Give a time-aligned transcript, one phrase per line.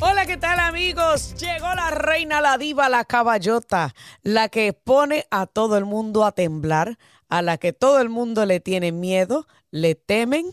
[0.00, 1.34] Hola, ¿qué tal amigos?
[1.40, 6.30] Llegó la reina, la diva, la caballota, la que pone a todo el mundo a
[6.30, 10.52] temblar, a la que todo el mundo le tiene miedo, le temen,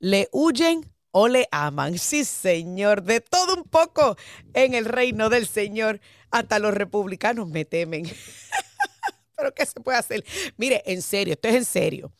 [0.00, 1.96] le huyen o le aman.
[1.98, 4.16] Sí, señor, de todo un poco
[4.52, 6.00] en el reino del Señor.
[6.30, 8.04] Hasta los republicanos me temen.
[9.36, 10.24] Pero ¿qué se puede hacer?
[10.58, 12.12] Mire, en serio, esto es en serio.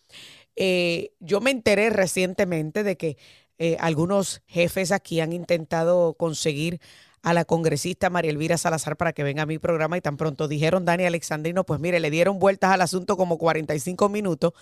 [0.57, 3.19] Eh, yo me enteré recientemente de que
[3.59, 6.81] eh, algunos jefes aquí han intentado conseguir
[7.23, 10.47] a la congresista María Elvira Salazar para que venga a mi programa y tan pronto
[10.47, 14.53] dijeron Dani Alexandrino, pues mire, le dieron vueltas al asunto como 45 minutos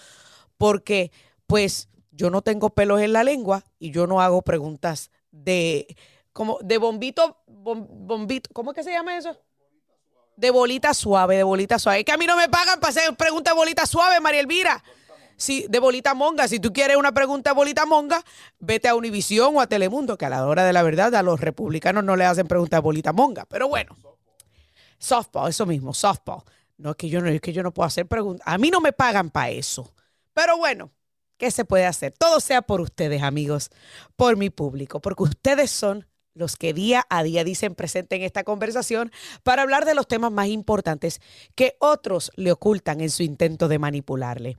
[0.58, 1.10] porque
[1.46, 5.96] pues yo no tengo pelos en la lengua y yo no hago preguntas de
[6.32, 9.36] como de bombito, bombito, ¿cómo es que se llama eso?
[10.36, 12.00] De bolita suave, de bolita suave.
[12.00, 14.82] Es que a mí no me pagan para hacer preguntas de bolita suave, María Elvira
[15.36, 16.48] si, de bolita monga.
[16.48, 18.24] Si tú quieres una pregunta de bolita monga,
[18.58, 21.40] vete a Univisión o a Telemundo, que a la hora de la verdad a los
[21.40, 23.44] republicanos no le hacen preguntas de bolita monga.
[23.46, 23.96] Pero bueno,
[24.98, 26.42] softball, eso mismo, softball.
[26.78, 28.46] No es que yo no, es que yo no puedo hacer preguntas.
[28.46, 29.92] A mí no me pagan para eso.
[30.34, 30.90] Pero bueno,
[31.36, 32.12] ¿qué se puede hacer?
[32.12, 33.70] Todo sea por ustedes, amigos,
[34.16, 38.44] por mi público, porque ustedes son los que día a día dicen presente en esta
[38.44, 41.20] conversación para hablar de los temas más importantes
[41.54, 44.56] que otros le ocultan en su intento de manipularle.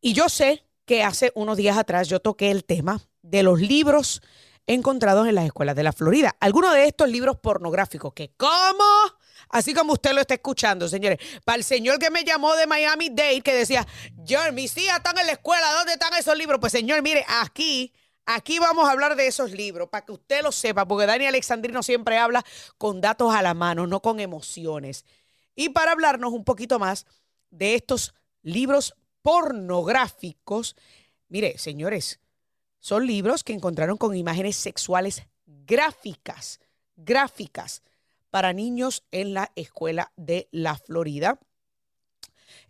[0.00, 4.22] Y yo sé que hace unos días atrás yo toqué el tema de los libros
[4.66, 6.36] encontrados en las escuelas de la Florida.
[6.40, 8.84] Algunos de estos libros pornográficos, que ¿cómo?
[9.48, 11.18] Así como usted lo está escuchando, señores.
[11.44, 15.18] Para el señor que me llamó de Miami Dade, que decía, yo, mis hijas están
[15.18, 16.60] en la escuela, ¿dónde están esos libros?
[16.60, 17.92] Pues señor, mire, aquí,
[18.26, 21.82] aquí vamos a hablar de esos libros, para que usted lo sepa, porque Dani Alexandrino
[21.82, 22.44] siempre habla
[22.78, 25.04] con datos a la mano, no con emociones.
[25.56, 27.06] Y para hablarnos un poquito más
[27.50, 30.76] de estos libros pornográficos.
[31.28, 32.20] Mire, señores,
[32.78, 36.60] son libros que encontraron con imágenes sexuales gráficas,
[36.96, 37.82] gráficas
[38.30, 41.38] para niños en la escuela de la Florida.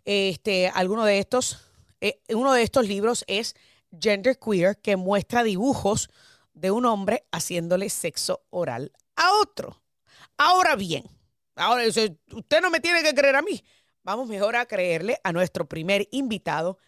[0.05, 1.59] Este, alguno de estos,
[2.01, 3.55] eh, uno de estos libros es
[3.99, 6.09] Gender Queer, que muestra dibujos
[6.53, 9.81] de un hombre haciéndole sexo oral a otro.
[10.37, 11.05] Ahora bien,
[11.55, 13.63] ahora usted no me tiene que creer a mí.
[14.03, 16.79] Vamos mejor a creerle a nuestro primer invitado,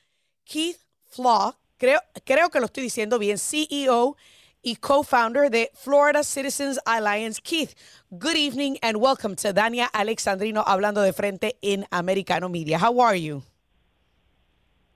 [0.46, 1.54] Keith Flaw.
[1.78, 4.16] Creo, creo que lo estoy diciendo bien, CEO
[4.64, 7.40] y co-founder de Florida Citizens Alliance.
[7.40, 7.76] Keith,
[8.10, 12.80] good evening and welcome to Dania Alexandrino hablando de frente in Americano Media.
[12.80, 13.44] How are you?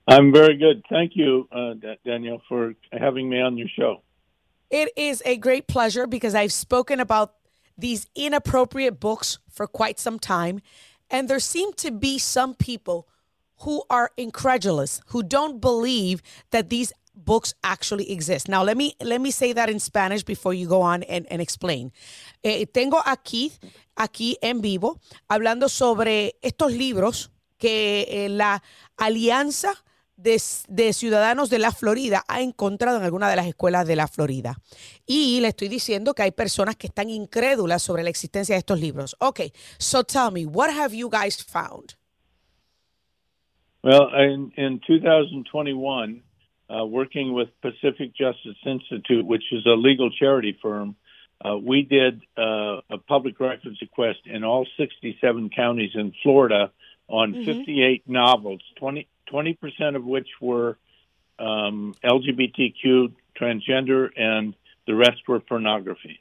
[0.08, 0.84] I'm very good.
[0.90, 4.02] Thank you, uh, Daniel, for having me on your show.
[4.72, 7.34] It is a great pleasure because I've spoken about
[7.78, 10.62] these inappropriate books for quite some time.
[11.10, 13.08] And there seem to be some people
[13.62, 18.48] who are incredulous, who don't believe that these books actually exist.
[18.48, 21.42] Now, let me let me say that in Spanish before you go on and, and
[21.42, 21.92] explain.
[22.44, 23.52] Eh, tengo aquí,
[23.98, 28.62] aquí en vivo hablando sobre estos libros que eh, la
[28.98, 29.74] Alianza
[30.18, 34.56] de, ciudadanos de la Florida ha encontrado en alguna de las escuelas de la Florida.
[35.06, 38.80] Y le estoy diciendo que hay personas que están incrédulas sobre la existencia de estos
[38.80, 39.16] libros.
[39.20, 41.96] Okay, so tell me, what have you guys found?
[43.84, 46.24] Well, in, in 2021,
[46.70, 50.96] uh, working with Pacific Justice Institute, which is a legal charity firm,
[51.46, 56.72] uh, we did uh, a public records request in all 67 counties in Florida
[57.08, 57.46] on mm-hmm.
[57.46, 60.78] 58 novels, 20, 20% of which were
[61.40, 64.56] um, LGBTQ, transgender, and
[64.86, 66.20] the rest were pornography.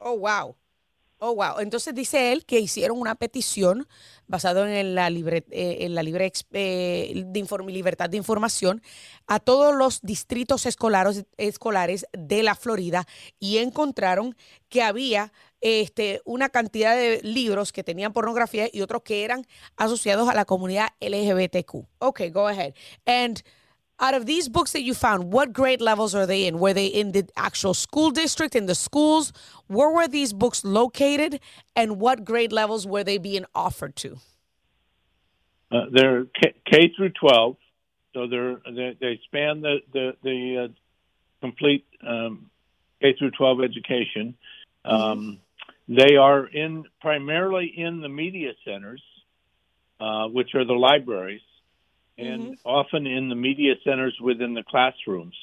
[0.00, 0.56] Oh, wow.
[1.18, 1.60] Oh, wow.
[1.60, 3.88] Entonces dice él que hicieron una petición
[4.26, 8.82] basada en la, libre, eh, la libre eh, de libertad de información
[9.26, 13.06] a todos los distritos escolares, escolares de la Florida
[13.40, 14.36] y encontraron
[14.68, 15.32] que había
[15.66, 19.42] este, una cantidad de libros que tenían pornografía y otros que eran
[19.76, 21.88] asociados a la comunidad LGBTQ.
[21.98, 22.74] Okay, go ahead.
[23.04, 23.42] And
[23.98, 26.60] out of these books that you found, what grade levels are they in?
[26.60, 29.32] Were they in the actual school district, in the schools?
[29.66, 31.40] Where were these books located,
[31.74, 34.18] and what grade levels were they being offered to?
[35.72, 37.56] Uh, they're K, K, through 12,
[38.14, 40.68] so they're, they, they span the the, the uh,
[41.40, 42.50] complete um,
[43.02, 44.36] K through 12 education.
[44.84, 45.40] Um,
[45.88, 49.02] they are in primarily in the media centers,
[50.00, 51.42] uh, which are the libraries,
[52.18, 52.68] and mm-hmm.
[52.68, 55.36] often in the media centers within the classrooms.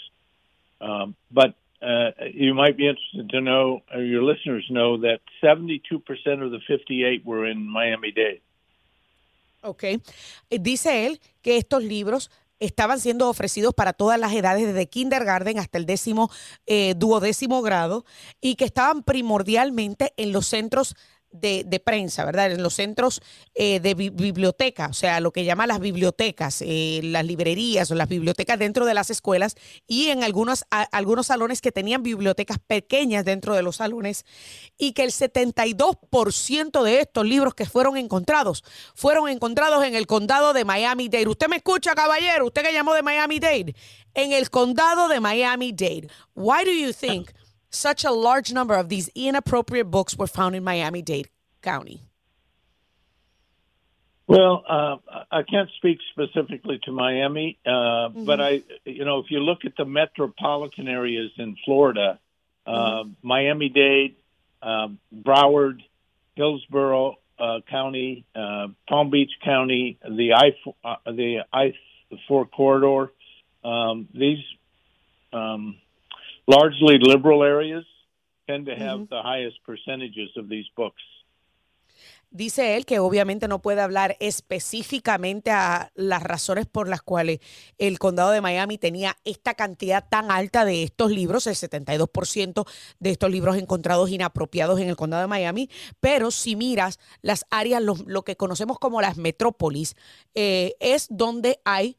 [0.82, 5.82] Um, but uh, you might be interested to know, or your listeners know, that 72%
[6.44, 8.42] of the 58 were in Miami Dade.
[9.64, 10.02] Ok.
[10.50, 12.30] Dice él que estos libros
[12.66, 16.30] estaban siendo ofrecidos para todas las edades, desde kindergarten hasta el décimo,
[16.66, 18.06] eh, duodécimo grado,
[18.42, 20.96] y que estaban primordialmente en los centros
[21.34, 22.52] de, prensa, ¿verdad?
[22.52, 23.22] En los centros
[23.56, 28.08] eh, de biblioteca, o sea, lo que llaman las bibliotecas, eh, las librerías o las
[28.08, 29.56] bibliotecas dentro de las escuelas
[29.88, 34.26] y en algunos, algunos salones que tenían bibliotecas pequeñas dentro de los salones
[34.78, 38.64] y que el 72% de estos libros que fueron encontrados
[38.96, 41.28] fueron encontrados en el condado de Miami-Dade.
[41.28, 42.46] ¿Usted me escucha, caballero?
[42.46, 43.76] ¿Usted que llamó de Miami-Dade?
[44.14, 46.08] En el condado de Miami-Dade.
[46.36, 47.32] Why do you think
[47.74, 51.30] such a large number of these inappropriate books were found in Miami Dade
[51.62, 52.02] County?
[54.26, 54.96] Well, uh,
[55.32, 58.26] I can't speak specifically to Miami, uh, mm-hmm.
[58.26, 62.20] but I, you know, if you look at the metropolitan areas in Florida,
[62.66, 63.12] uh, mm-hmm.
[63.22, 64.16] Miami Dade,
[64.62, 65.82] um, Broward,
[66.36, 70.56] Hillsborough uh, County, uh, Palm Beach County, the I
[70.88, 71.74] uh, the I
[72.28, 73.12] four corridor,
[73.64, 74.44] um, these
[75.34, 75.78] um,
[76.48, 77.86] largely liberal areas
[78.48, 81.02] tend to have the highest percentages of these books.
[82.34, 87.42] Dice él que obviamente no puede hablar específicamente a las razones por las cuales
[87.78, 92.68] el condado de Miami tenía esta cantidad tan alta de estos libros, el 72%
[93.00, 95.70] de estos libros encontrados inapropiados en el condado de Miami,
[96.00, 99.96] pero si miras las áreas, lo, que conocemos como las metrópolis,
[100.34, 101.98] eh, es donde hay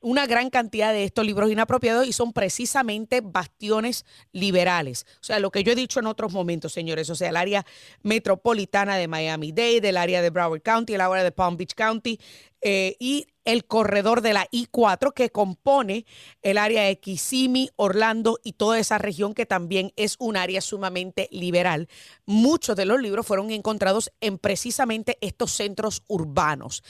[0.00, 5.06] una gran cantidad de estos libros inapropiados y son precisamente bastiones liberales.
[5.20, 7.66] O sea, lo que yo he dicho en otros momentos, señores, o sea, el área
[8.02, 12.20] metropolitana de Miami-Dade, el área de Broward County, el área de Palm Beach County
[12.60, 16.04] eh, y el corredor de la I-4 que compone
[16.42, 21.28] el área de Kissimmee, Orlando y toda esa región que también es un área sumamente
[21.32, 21.88] liberal.
[22.26, 26.82] Muchos de los libros fueron encontrados en precisamente estos centros urbanos.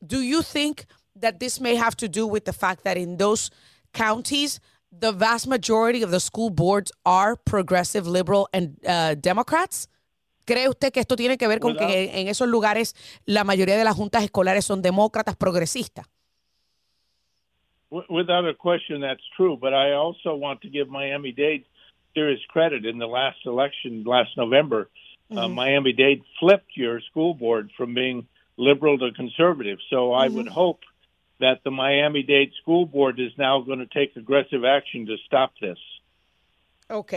[0.00, 0.82] Do you think
[1.16, 3.50] that this may have to do with the fact that in those
[3.92, 9.88] counties, the vast majority of the school boards are progressive, liberal, and uh, Democrats?
[10.46, 12.94] ¿Cree usted que esto tiene que ver con without, que en esos lugares
[13.26, 16.06] la mayoría de las juntas escolares son demócratas progresistas?
[17.90, 19.56] Without a question, that's true.
[19.56, 21.64] But I also want to give Miami Dade
[22.12, 22.84] serious credit.
[22.84, 24.90] In the last election last November,
[25.30, 25.38] uh, mm-hmm.
[25.38, 28.26] uh, Miami Dade flipped your school board from being
[28.56, 29.78] liberal to conservative.
[29.88, 30.20] So mm-hmm.
[30.20, 30.54] I would mm-hmm.
[30.54, 30.80] hope
[31.40, 35.52] that the Miami Dade School Board is now going to take aggressive action to stop
[35.60, 35.78] this.
[36.90, 37.14] Ok,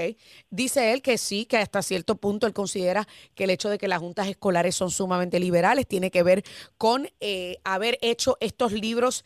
[0.50, 3.06] dice él que sí, que hasta cierto punto él considera
[3.36, 6.44] que el hecho de que las juntas escolares son sumamente liberales tiene que ver
[6.78, 9.26] con eh, haber hecho estos libros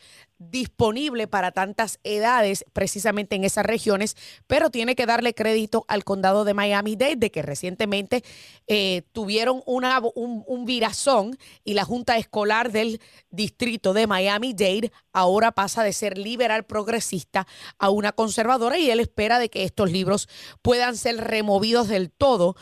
[0.50, 4.18] disponible para tantas edades precisamente en esas regiones,
[4.48, 8.24] pero tiene que darle crédito al condado de Miami-Dade de que recientemente
[8.68, 15.52] eh, tuvieron una, un, un, virazón y la Junta Escolar del Distrito de Miami-Dade ahora
[15.52, 17.46] pasa de ser liberal progresista
[17.78, 20.28] a una conservadora y él espera de que estos libros
[20.62, 22.56] puedan ser removidos del todo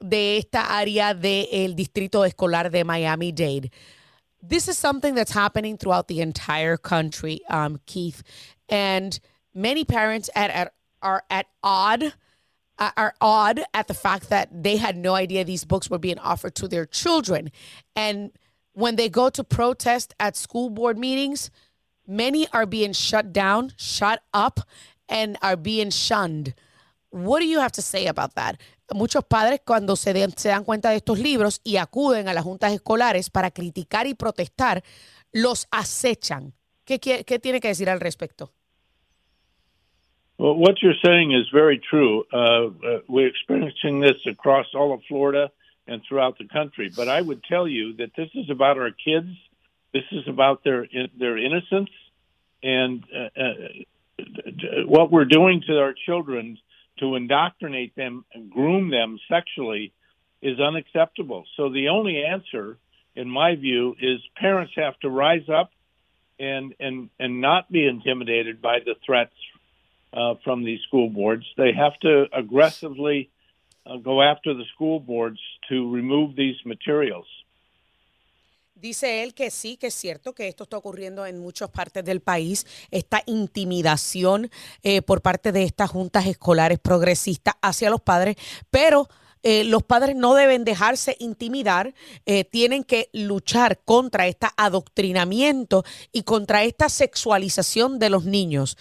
[0.00, 3.70] de esta área del Distrito Escolar de Miami-Dade.
[4.42, 8.22] This is something that's happening throughout the entire country, um, Keith,
[8.68, 9.18] and
[9.54, 12.12] many parents at, at are at odd
[12.78, 16.18] uh, are odd at the fact that they had no idea these books were being
[16.18, 17.50] offered to their children,
[17.94, 18.32] and
[18.72, 21.50] when they go to protest at school board meetings,
[22.06, 24.60] many are being shut down, shut up,
[25.08, 26.54] and are being shunned.
[27.10, 28.58] What do you have to say about that?
[28.94, 32.44] Muchos padres cuando se, den, se dan cuenta de estos libros y acuden a las
[32.44, 34.82] juntas escolares para criticar y protestar,
[35.32, 36.52] los acechan.
[36.84, 38.52] ¿Qué, qué, qué tiene que decir al respecto?
[40.38, 42.24] Well, what you're saying is very true.
[42.32, 45.50] Uh, uh, we're experiencing this across all of Florida
[45.86, 46.90] and throughout the country.
[46.94, 49.28] But I would tell you that this is about our kids.
[49.92, 50.86] This is about their
[51.18, 51.90] their innocence
[52.62, 56.58] and uh, uh, what we're doing to our children
[56.98, 59.92] to indoctrinate them and groom them sexually
[60.40, 61.44] is unacceptable.
[61.56, 62.78] So the only answer,
[63.14, 65.70] in my view, is parents have to rise up
[66.38, 69.34] and and and not be intimidated by the threats
[70.12, 71.44] uh, from these school boards.
[71.56, 73.30] They have to aggressively
[73.86, 77.26] uh, go after the school boards to remove these materials.
[78.82, 82.20] Dice él que sí, que es cierto que esto está ocurriendo en muchas partes del
[82.20, 84.50] país, esta intimidación
[84.82, 88.34] eh, por parte de estas juntas escolares progresistas hacia los padres,
[88.72, 89.08] pero
[89.44, 91.94] eh, los padres no deben dejarse intimidar,
[92.26, 98.76] eh, tienen que luchar contra este adoctrinamiento y contra esta sexualización de los niños.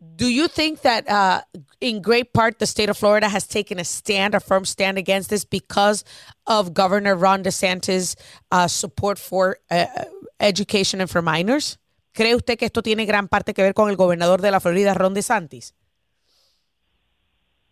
[0.00, 1.42] Do you think that uh,
[1.80, 5.28] in great part the state of Florida has taken a stand, a firm stand against
[5.28, 6.04] this because
[6.46, 8.16] of Governor Ron DeSantis'
[8.50, 9.86] uh, support for uh,
[10.40, 11.76] education and for minors?
[12.14, 14.94] ¿Cree usted que esto tiene gran parte que ver con el gobernador de la Florida,
[14.94, 15.72] Ron DeSantis?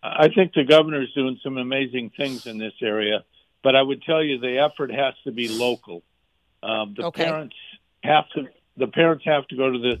[0.03, 3.23] I think the governor is doing some amazing things in this area,
[3.63, 6.03] but I would tell you the effort has to be local.
[6.61, 7.25] Um, the Okay.
[7.25, 7.55] parents
[8.03, 8.47] have to.
[8.77, 9.99] The parents have to go to the,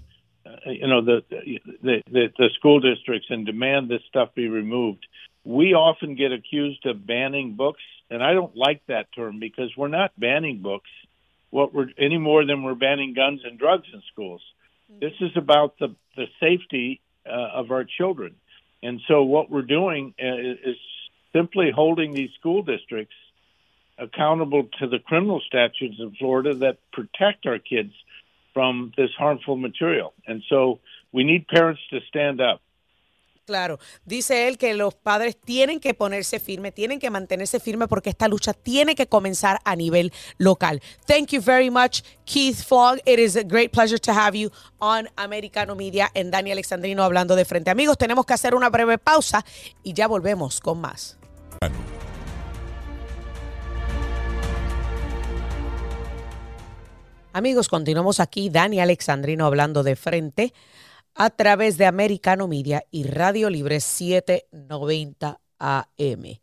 [0.65, 5.05] you know, the, the the the school districts and demand this stuff be removed.
[5.43, 9.87] We often get accused of banning books, and I don't like that term because we're
[9.87, 10.89] not banning books.
[11.49, 14.41] What we're any more than we're banning guns and drugs in schools.
[14.99, 18.35] This is about the the safety uh, of our children.
[18.81, 20.77] And so what we're doing uh, is
[21.33, 23.15] simply holding these school districts
[23.97, 27.93] accountable to the criminal statutes in Florida that protect our kids
[28.59, 30.13] from this harmful material.
[30.27, 30.79] And so
[31.13, 32.59] we need parents to stand up.
[33.45, 38.11] Claro, dice él que los padres tienen que ponerse firme, tienen que mantenerse firme porque
[38.11, 40.81] esta lucha tiene que comenzar a nivel local.
[41.07, 42.99] Thank you very much, Keith Fogg.
[43.05, 47.35] It is a great pleasure to have you on Americano Media en Dani Alexandrino hablando
[47.35, 47.71] de frente.
[47.71, 49.43] Amigos, tenemos que hacer una breve pausa
[49.81, 51.18] y ya volvemos con más.
[57.31, 60.51] Amigos, continuamos aquí, Dani Alexandrino hablando de frente
[61.13, 66.39] a través de Americano Media y Radio Libre 790 AM.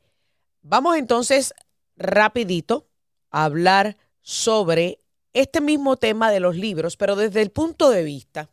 [0.63, 1.55] Vamos entonces
[1.97, 2.87] rapidito
[3.33, 5.01] a hablar sobre
[5.33, 8.49] este mismo tema de los libros, pero desde el punto de vista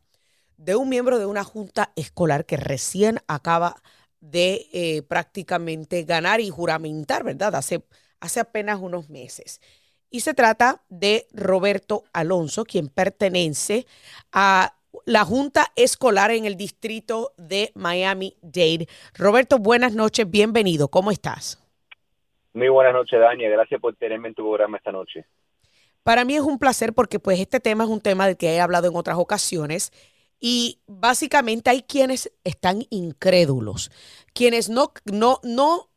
[0.58, 3.76] de un miembro de una junta escolar que recién acaba
[4.22, 7.54] de eh, prácticamente ganar y juramentar, ¿verdad?
[7.54, 7.84] Hace,
[8.20, 9.62] hace apenas unos meses.
[10.14, 13.88] Y se trata de Roberto Alonso, quien pertenece
[14.32, 14.76] a
[15.08, 18.88] la Junta Escolar en el distrito de Miami-Dade.
[19.16, 20.88] Roberto, buenas noches, bienvenido.
[20.90, 21.60] ¿Cómo estás?
[22.54, 23.50] Muy buenas noches, Dania.
[23.50, 25.26] Gracias por tenerme en tu programa esta noche.
[26.04, 28.62] Para mí es un placer porque pues este tema es un tema del que he
[28.62, 29.92] hablado en otras ocasiones
[30.40, 33.90] y básicamente hay quienes están incrédulos,
[34.36, 35.90] quienes no, no, no,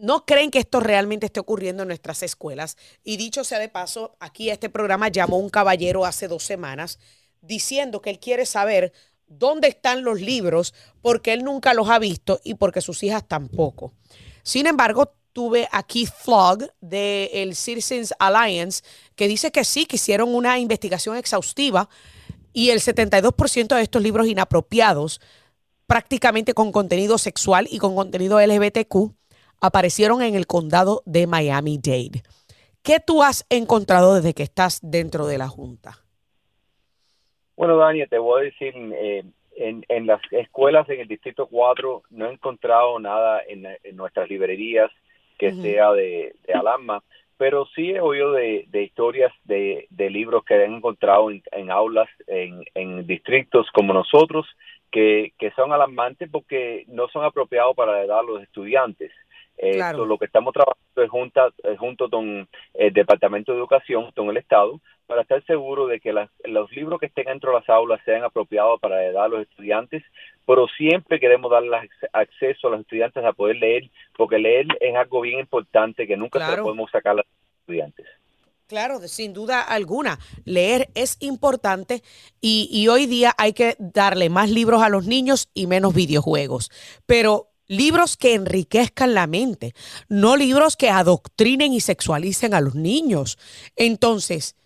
[0.00, 2.76] no creen que esto realmente esté ocurriendo en nuestras escuelas.
[3.04, 6.98] Y dicho sea de paso, aquí a este programa llamó un caballero hace dos semanas
[7.40, 8.92] diciendo que él quiere saber
[9.26, 13.92] dónde están los libros porque él nunca los ha visto y porque sus hijas tampoco.
[14.42, 18.82] Sin embargo, tuve a Keith Flog del Citizens Alliance
[19.14, 21.88] que dice que sí, que hicieron una investigación exhaustiva
[22.52, 25.20] y el 72% de estos libros inapropiados,
[25.86, 29.14] prácticamente con contenido sexual y con contenido LGBTQ,
[29.60, 32.22] aparecieron en el condado de Miami-Dade.
[32.82, 35.98] ¿Qué tú has encontrado desde que estás dentro de la Junta?
[37.56, 39.22] Bueno, Dania, te voy a decir, eh,
[39.56, 44.30] en, en, las escuelas en el Distrito 4 no he encontrado nada en, en nuestras
[44.30, 44.90] librerías
[45.38, 45.62] que uh -huh.
[45.62, 47.02] sea de, de, alarma,
[47.36, 51.70] pero sí he oído de, de historias de, de, libros que han encontrado en, en
[51.70, 54.46] aulas, en, en, distritos como nosotros,
[54.90, 59.10] que, que, son alarmantes porque no son apropiados para la edad a los estudiantes.
[59.62, 59.98] Eh, Claro.
[59.98, 64.38] so, lo que estamos trabajando es eh, junto con el Departamento de Educación, con el
[64.38, 68.00] Estado, para estar seguro de que las- los libros que estén dentro de las aulas
[68.06, 70.02] sean apropiados para la edad de los estudiantes,
[70.46, 75.20] pero siempre queremos ac- acceso a los estudiantes a poder leer, porque leer es algo
[75.20, 76.56] bien importante que nunca se Claro.
[76.58, 77.26] lo podemos sacar a los
[77.60, 78.06] estudiantes.
[78.66, 80.18] Claro, sin duda alguna.
[80.44, 82.02] Leer es importante
[82.40, 86.70] y, y hoy día hay que darle más libros a los niños y menos videojuegos.
[87.04, 89.74] Pero libros que enriquezcan la mente,
[90.08, 93.38] no libros que adoctrinen y sexualicen a los niños.
[93.76, 94.56] Entonces,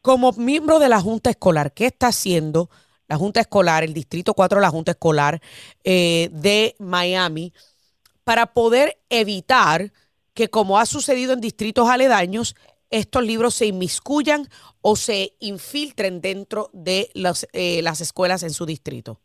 [0.00, 2.70] como miembro de la Junta Escolar, ¿qué está haciendo
[3.08, 5.42] la Junta Escolar, el Distrito 4 de la Junta Escolar
[5.82, 7.52] eh, de Miami,
[8.22, 9.92] para poder evitar
[10.32, 12.54] que, como ha sucedido en distritos aledaños,
[12.90, 14.48] estos libros se inmiscuyan
[14.82, 19.20] o se infiltren dentro de las, eh, las escuelas en su distrito?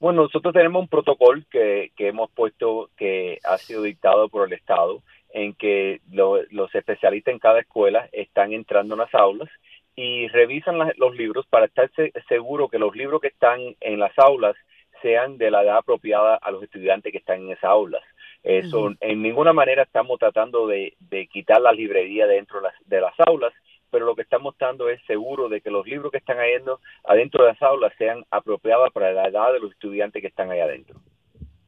[0.00, 4.54] Bueno, nosotros tenemos un protocolo que, que hemos puesto que ha sido dictado por el
[4.54, 5.02] Estado
[5.32, 9.48] en que lo- los especialistas en cada escuela están entrando en las aulas
[9.94, 14.00] y revisan las- los libros para estar se- seguro que los libros que están en
[14.00, 14.56] las aulas
[15.02, 18.02] sean de la edad apropiada a los estudiantes que están en esas aulas.
[18.42, 23.00] Eso, en ninguna manera estamos tratando de, de quitar la librería dentro de las, de
[23.02, 23.52] las aulas,
[23.90, 27.44] pero lo que estamos dando es seguro de que los libros que están adentro, adentro
[27.44, 31.00] de las aulas sean apropiados para la edad de los estudiantes que están ahí adentro.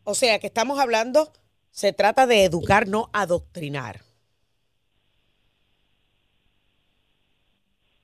[0.05, 1.33] O sea, que estamos hablando,
[1.71, 4.01] se trata de educar, no adoctrinar.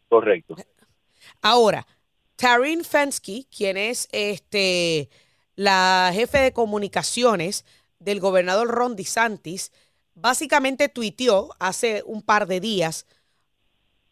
[0.09, 0.57] Correcto.
[1.43, 1.87] Ahora,
[2.37, 5.11] Taryn Fensky, quien es este,
[5.55, 7.65] la jefe de comunicaciones
[7.99, 9.73] del gobernador Ron DeSantis,
[10.15, 13.07] básicamente tuiteó hace un par de días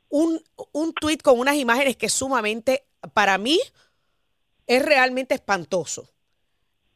[0.08, 3.60] un, un tuit con unas imágenes que sumamente para mí
[4.66, 6.10] es realmente espantoso.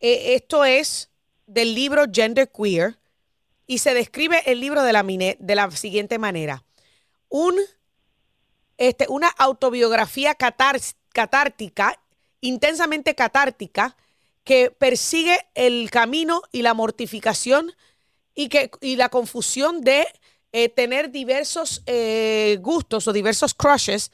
[0.01, 1.11] Eh, esto es
[1.47, 2.99] del libro Gender Queer
[3.67, 6.65] y se describe el libro de la, de la siguiente manera.
[7.29, 7.57] Un,
[8.79, 12.01] este, una autobiografía catártica,
[12.41, 13.97] intensamente catártica,
[14.43, 17.73] que persigue el camino y la mortificación
[18.35, 20.07] y, que, y la confusión de
[20.53, 24.11] eh, tener diversos eh, gustos o diversos crushes,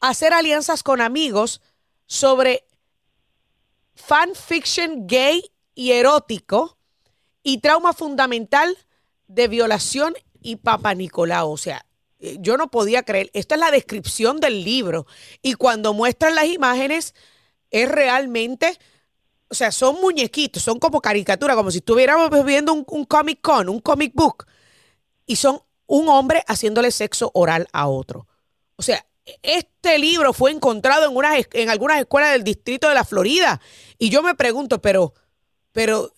[0.00, 1.60] hacer alianzas con amigos
[2.06, 2.64] sobre
[3.94, 6.76] fanfiction gay y erótico
[7.42, 8.76] y trauma fundamental
[9.28, 11.52] de violación y Papa Nicolau.
[11.52, 11.86] O sea,
[12.18, 13.30] eh, yo no podía creer.
[13.32, 15.06] Esto es la descripción del libro.
[15.40, 17.14] Y cuando muestran las imágenes,
[17.70, 18.76] es realmente,
[19.48, 23.78] o sea, son muñequitos, son como caricaturas, como si estuviéramos viendo un Comic Con, un
[23.80, 24.46] comic book
[25.28, 28.26] y son un hombre haciéndole sexo oral a otro.
[28.76, 29.04] O sea,
[29.42, 33.60] este libro fue encontrado en, unas, en algunas escuelas del distrito de la Florida.
[33.98, 35.12] Y yo me pregunto, pero,
[35.72, 36.10] pero,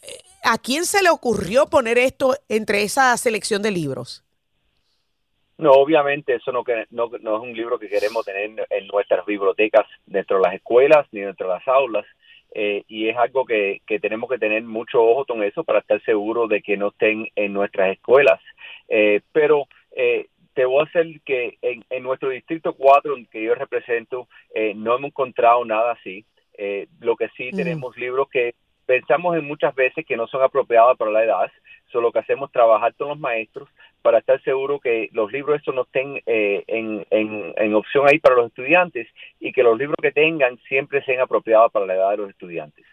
[0.45, 4.25] ¿a quién se le ocurrió poner esto entre esa selección de libros?
[5.59, 9.87] No, obviamente eso no, no, no es un libro que queremos tener en nuestras bibliotecas,
[10.07, 12.07] dentro de las escuelas ni dentro de las aulas.
[12.53, 16.03] Eh, y es algo que, que, tenemos que tener mucho ojo con eso para estar
[16.03, 18.41] seguros de que no estén en nuestras escuelas.
[18.89, 23.55] Eh, pero eh, te voy a hacer que en, en, nuestro distrito 4 que yo
[23.55, 26.25] represento eh, no hemos encontrado nada así.
[26.55, 28.55] Eh, lo que sí tenemos libros que
[28.91, 31.49] pensamos en muchas veces que no son apropiados para la edad,
[31.93, 33.69] solo lo que hacemos trabajar con los maestros
[34.03, 38.19] para estar seguro que los libros estos no estén eh, en, en, en, opción ahí
[38.19, 39.07] para los estudiantes
[39.39, 42.85] y que los libros que tengan siempre sean apropiados para la edad de los estudiantes.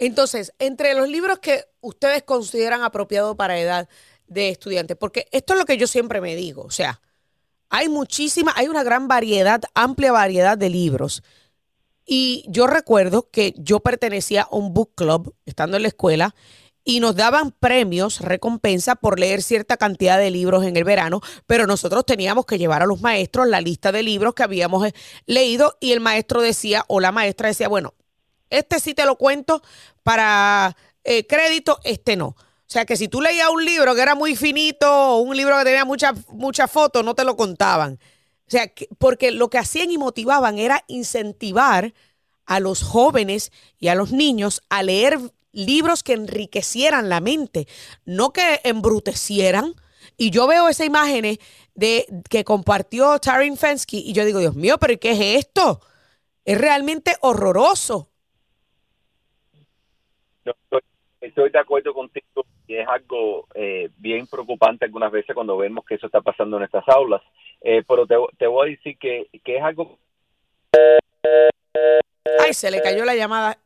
[0.00, 3.88] Entonces, entre los libros que ustedes consideran apropiados para edad,
[4.26, 7.00] de estudiantes, porque esto es lo que yo siempre me digo, o sea,
[7.70, 11.22] hay muchísima, hay una gran variedad, amplia variedad de libros.
[12.06, 16.34] Y yo recuerdo que yo pertenecía a un book club estando en la escuela
[16.84, 21.66] y nos daban premios, recompensa por leer cierta cantidad de libros en el verano, pero
[21.66, 24.94] nosotros teníamos que llevar a los maestros la lista de libros que habíamos eh,
[25.26, 27.94] leído y el maestro decía o la maestra decía, bueno,
[28.50, 29.62] este sí te lo cuento
[30.04, 32.28] para eh, crédito, este no.
[32.28, 35.58] O sea que si tú leías un libro que era muy finito o un libro
[35.58, 37.98] que tenía muchas muchas fotos, no te lo contaban.
[38.46, 41.94] O sea, porque lo que hacían y motivaban era incentivar
[42.44, 45.18] a los jóvenes y a los niños a leer
[45.52, 47.66] libros que enriquecieran la mente,
[48.04, 49.74] no que embrutecieran.
[50.16, 51.38] Y yo veo esa imagen
[51.74, 55.80] de que compartió Tarin Fensky y yo digo, Dios mío, pero ¿qué es esto?
[56.44, 58.08] Es realmente horroroso.
[61.20, 65.94] Estoy de acuerdo contigo y es algo eh, bien preocupante algunas veces cuando vemos que
[65.94, 67.22] eso está pasando en estas aulas.
[67.60, 69.98] Eh, pero te, voy a decir que, que es algo...
[72.40, 73.58] Ay, se le cayó la llamada.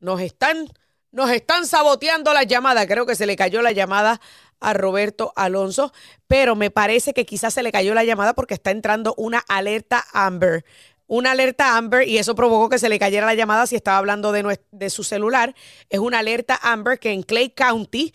[0.00, 0.66] Nos están,
[1.10, 2.86] nos están saboteando la llamada.
[2.86, 4.20] Creo que se le cayó la llamada
[4.60, 5.92] a Roberto Alonso,
[6.26, 10.04] pero me parece que quizás se le cayó la llamada porque está entrando una alerta
[10.12, 10.64] Amber
[11.06, 14.32] una alerta Amber y eso provocó que se le cayera la llamada si estaba hablando
[14.32, 15.54] de, su celular.
[15.90, 18.14] Es una alerta Amber que en Clay County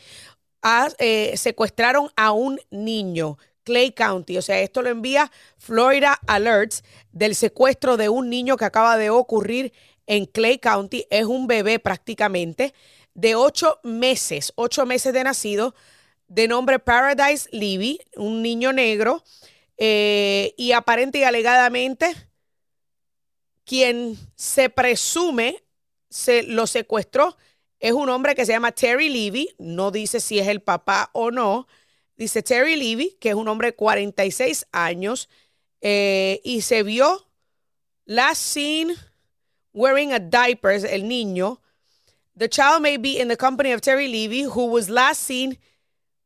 [0.98, 3.38] eh, secuestraron a un niño.
[3.64, 8.66] Clay County, o sea, esto lo envía Florida Alerts del secuestro de un niño que
[8.66, 9.74] acaba de ocurrir
[10.08, 11.06] en Clay County.
[11.12, 12.74] Es un bebé prácticamente
[13.14, 15.76] de ocho meses, ocho meses de nacido,
[16.28, 19.24] de nombre Paradise Levy, un niño negro,
[19.78, 22.16] eh, y aparente y alegadamente
[23.70, 25.64] quien se presume
[26.10, 27.38] se lo secuestró
[27.80, 31.30] es un hombre que se llama Terry Levy, no dice si es el papá o
[31.30, 31.68] no,
[32.18, 35.30] dice Terry Levy, que es un hombre de 46 años,
[35.82, 37.28] eh, y se vio
[38.06, 38.96] last seen
[39.72, 41.62] wearing a diaper, el niño.
[42.36, 45.60] The child may be in the company of Terry Levy, who was last seen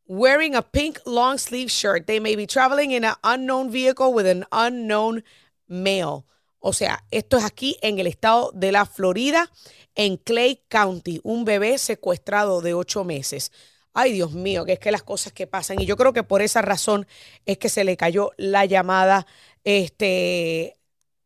[0.07, 2.07] wearing a pink long sleeve shirt.
[2.07, 5.23] They may be traveling in an unknown vehicle with an unknown
[5.67, 6.25] male.
[6.65, 9.51] O sea, esto es aquí en el estado de la Florida,
[9.95, 13.51] en Clay County, un bebé secuestrado de ocho meses.
[13.93, 15.81] Ay, Dios mío, que es que las cosas que pasan.
[15.81, 17.05] Y yo creo que por esa razón
[17.45, 19.27] es que se le cayó la llamada
[19.65, 20.77] este,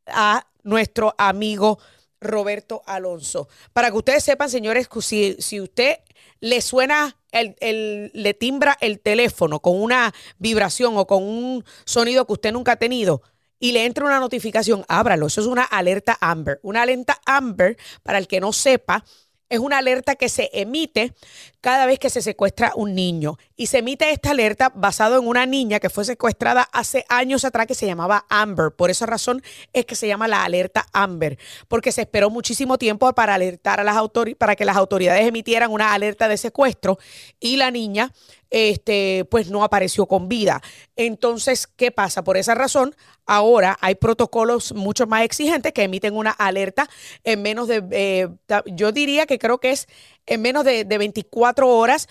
[0.07, 1.77] a nuestro amigo
[2.19, 3.47] Roberto Alonso.
[3.73, 5.99] Para que ustedes sepan, señores, si, si usted
[6.39, 12.33] le suena, el, le timbra el teléfono con una vibración o con un sonido que
[12.33, 13.21] usted nunca ha tenido,
[13.59, 15.27] y le entra una notificación, ábralo.
[15.27, 16.59] Eso es una alerta Amber.
[16.63, 19.03] Una alerta Amber, para el que no sepa,
[19.49, 21.13] es una alerta que se emite
[21.61, 23.37] cada vez que se secuestra un niño.
[23.55, 27.65] Y se emite esta alerta basado en una niña que fue secuestrada hace años atrás
[27.65, 28.71] que se llamaba Amber.
[28.71, 29.41] Por esa razón
[29.73, 33.83] es que se llama la alerta Amber, porque se esperó muchísimo tiempo para alertar a
[33.83, 36.99] las autoridades, para que las autoridades emitieran una alerta de secuestro
[37.39, 38.13] y la niña
[38.49, 40.61] este, pues no apareció con vida.
[40.95, 42.23] Entonces, ¿qué pasa?
[42.23, 46.89] Por esa razón, ahora hay protocolos mucho más exigentes que emiten una alerta
[47.23, 48.29] en menos de, eh,
[48.67, 49.87] yo diría que creo que es
[50.25, 52.07] en menos de, 24 horas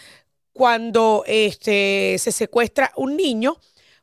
[0.52, 3.58] cuando este, se secuestra un niño,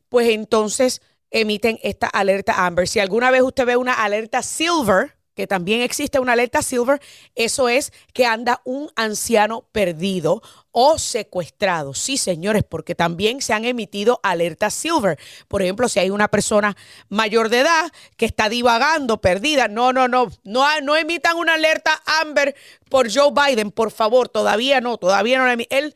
[0.10, 2.88] pues entonces emiten esta alerta Amber.
[2.88, 7.02] Si alguna vez usted ve una alerta Silver, que también existe una alerta silver,
[7.36, 10.41] eso es que anda un anciano perdido
[10.72, 11.93] o secuestrado.
[11.93, 15.19] Sí, señores, porque también se han emitido alertas silver.
[15.48, 16.76] Por ejemplo, si hay una persona
[17.10, 22.02] mayor de edad que está divagando, perdida, no, no, no, no, no emitan una alerta
[22.22, 22.56] amber
[22.89, 25.63] por Joe Biden, por favor, todavía no, todavía no.
[25.69, 25.96] Él,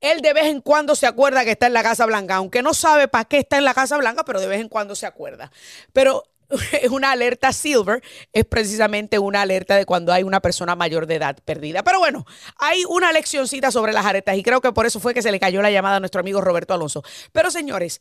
[0.00, 2.74] él de vez en cuando se acuerda que está en la Casa Blanca, aunque no
[2.74, 5.50] sabe para qué está en la Casa Blanca, pero de vez en cuando se acuerda.
[5.92, 6.24] Pero
[6.72, 11.16] es una alerta silver, es precisamente una alerta de cuando hay una persona mayor de
[11.16, 11.82] edad perdida.
[11.82, 12.26] Pero bueno,
[12.58, 15.40] hay una leccioncita sobre las alertas y creo que por eso fue que se le
[15.40, 17.02] cayó la llamada a nuestro amigo Roberto Alonso.
[17.32, 18.00] Pero señores,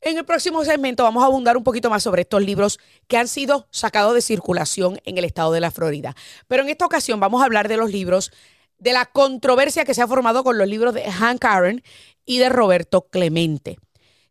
[0.00, 3.28] en el próximo segmento vamos a abundar un poquito más sobre estos libros que han
[3.28, 6.14] sido sacados de circulación en el estado de la Florida.
[6.46, 8.30] Pero en esta ocasión vamos a hablar de los libros,
[8.78, 11.82] de la controversia que se ha formado con los libros de Hank Aaron
[12.26, 13.78] y de Roberto Clemente,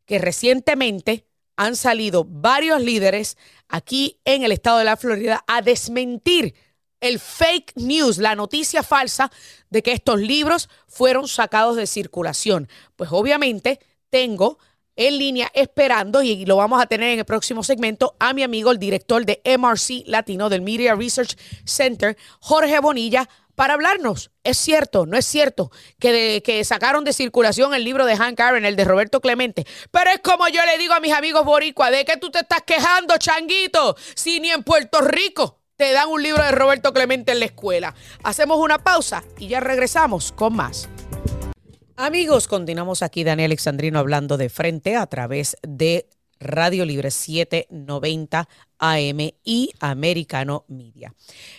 [0.05, 3.37] que recientemente han salido varios líderes
[3.67, 6.53] aquí en el estado de la Florida a desmentir
[7.01, 9.29] el fake news, la noticia falsa
[9.69, 12.69] de que estos libros fueron sacados de circulación.
[12.95, 14.57] Pues obviamente tengo
[14.95, 18.71] en línea esperando y lo vamos a tener en el próximo segmento a mi amigo
[18.71, 21.35] el director de MRC Latino del Media Research
[21.65, 24.31] Center, Jorge Bonilla, para hablarnos.
[24.43, 28.65] Es cierto, no es cierto que, que sacaron de circulación el libro de Hank Aaron,
[28.65, 29.65] el de Roberto Clemente.
[29.91, 32.63] Pero es como yo le digo a mis amigos boricuas, ¿de qué tú te estás
[32.63, 33.95] quejando, changuito?
[34.15, 37.95] Si ni en Puerto Rico te dan un libro de Roberto Clemente en la escuela.
[38.23, 40.89] Hacemos una pausa y ya regresamos con más.
[41.95, 46.07] Amigos, continuamos aquí Daniel Alexandrino hablando de frente a través de
[46.43, 51.13] Radio Libre 790 AM y Americano Media.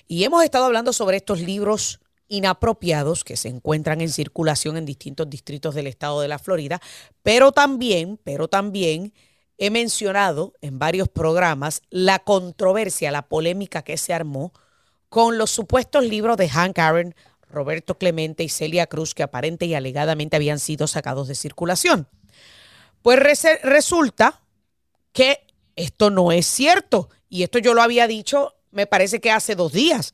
[0.06, 5.28] Y hemos estado hablando sobre estos libros inapropiados que se encuentran en circulación en distintos
[5.28, 6.80] distritos del estado de la Florida,
[7.22, 9.12] pero también, pero también
[9.58, 14.52] he mencionado en varios programas la controversia, la polémica que se armó
[15.08, 17.14] con los supuestos libros de Hank Aaron,
[17.48, 22.08] Roberto Clemente y Celia Cruz que aparente y alegadamente habían sido sacados de circulación.
[23.02, 23.20] Pues
[23.62, 24.42] resulta
[25.14, 25.46] que
[25.76, 27.08] esto no es cierto.
[27.30, 30.12] Y esto yo lo había dicho, me parece que hace dos días.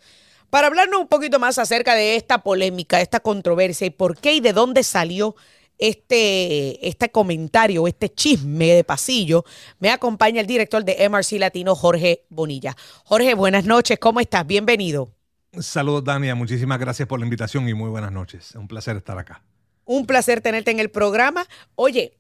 [0.51, 4.41] Para hablarnos un poquito más acerca de esta polémica, esta controversia y por qué y
[4.41, 5.35] de dónde salió
[5.79, 9.45] este, este comentario, este chisme de pasillo,
[9.79, 12.77] me acompaña el director de MRC Latino, Jorge Bonilla.
[13.05, 14.47] Jorge, buenas noches, ¿cómo estás?
[14.47, 15.15] Bienvenido.
[15.59, 16.35] Saludos, Dania.
[16.35, 18.51] Muchísimas gracias por la invitación y muy buenas noches.
[18.51, 19.43] Es un placer estar acá.
[19.85, 21.47] Un placer tenerte en el programa.
[21.75, 22.17] Oye,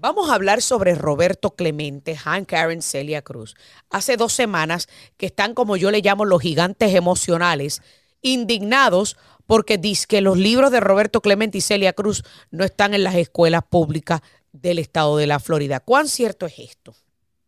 [0.00, 3.54] Vamos a hablar sobre Roberto Clemente, Hank Aaron, Celia Cruz.
[3.90, 7.82] Hace dos semanas que están, como yo le llamo, los gigantes emocionales,
[8.22, 13.04] indignados porque dice que los libros de Roberto Clemente y Celia Cruz no están en
[13.04, 15.80] las escuelas públicas del estado de la Florida.
[15.80, 16.94] ¿Cuán cierto es esto?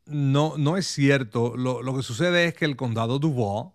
[0.04, 1.56] No, no es cierto.
[1.56, 3.70] Lo, que sucede es que el condado Duval,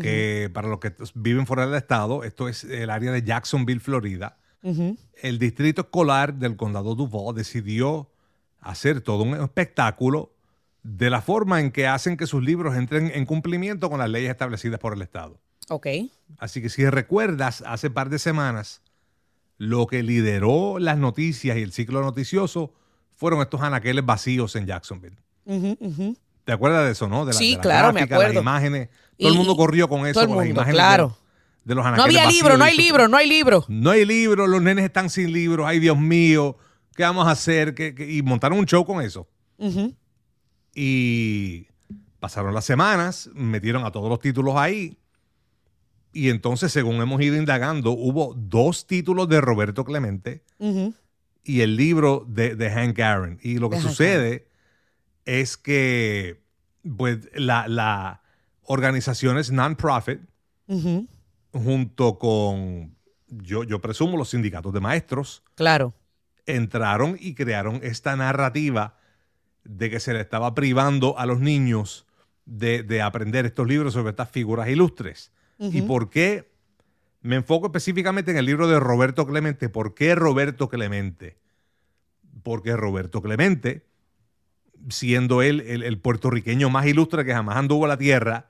[0.00, 4.36] que para los que viven fuera del estado, esto es el área de Jacksonville, Florida,
[4.62, 8.10] el distrito escolar del condado Duval decidió
[8.60, 10.32] hacer todo un espectáculo
[10.82, 14.30] de la forma en que hacen que sus libros entren en cumplimiento con las leyes
[14.30, 15.38] establecidas por el Estado.
[15.68, 15.86] Ok.
[16.38, 18.82] Así que si recuerdas, hace par de semanas,
[19.58, 22.72] lo que lideró las noticias y el ciclo noticioso
[23.14, 25.16] fueron estos anaqueles vacíos en Jacksonville.
[26.44, 27.26] ¿Te acuerdas de eso, no?
[27.26, 28.32] De la, sí, claro, me acuerdo.
[28.32, 28.88] Las imágenes.
[29.18, 30.74] Todo el mundo corrió con eso, con las imágenes.
[30.74, 31.29] Claro de
[31.64, 33.64] los No había libro, no hay libro, no hay libro.
[33.68, 36.56] No hay libro, los nenes están sin libros, ay Dios mío,
[36.94, 37.74] ¿qué vamos a hacer?
[37.98, 39.28] Y montaron un show con eso.
[40.74, 41.66] Y
[42.18, 44.96] pasaron las semanas, metieron a todos los títulos ahí.
[46.12, 50.42] Y entonces, según hemos ido indagando, hubo dos títulos de Roberto Clemente
[51.44, 53.38] y el libro de, de, Hank Aaron.
[53.42, 54.48] Y lo que sucede
[55.24, 56.42] es que
[56.96, 58.22] pues, la, la
[58.64, 60.20] organizaciones non-profit
[61.52, 62.96] junto con,
[63.28, 65.42] yo, yo presumo, los sindicatos de maestros.
[65.54, 65.94] Claro.
[66.46, 68.96] Entraron y crearon esta narrativa
[69.64, 72.06] de que se le estaba privando a los niños
[72.44, 75.32] de, aprender estos libros sobre estas figuras ilustres.
[75.58, 76.50] ¿Y por qué
[77.20, 79.68] Me enfoco específicamente en el libro de Roberto Clemente.
[79.68, 81.36] ¿Por qué Roberto Clemente?
[82.42, 83.84] Porque Roberto Clemente,
[84.88, 88.48] siendo él el, puertorriqueño más ilustre que jamás anduvo a la tierra,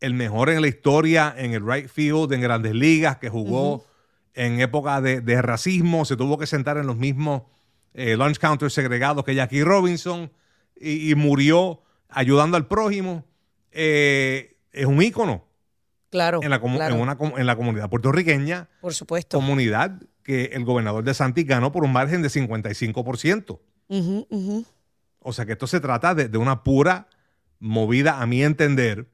[0.00, 3.84] el mejor en la historia, en el right field, en grandes ligas, que jugó
[4.34, 7.42] en época de, racismo, se tuvo que sentar en los mismos
[7.94, 10.30] eh, lunch counters segregados que Jackie Robinson
[10.80, 13.24] y, murió ayudando al prójimo.
[13.72, 15.44] Eh, es un ícono.
[16.10, 18.68] Claro en, la, En, la comunidad puertorriqueña.
[18.80, 19.36] Por supuesto.
[19.38, 23.58] Comunidad que el gobernador de Santi ganó por un margen de 55%.
[25.20, 27.08] O sea que esto se trata de, una pura
[27.58, 29.08] movida, a mi entender,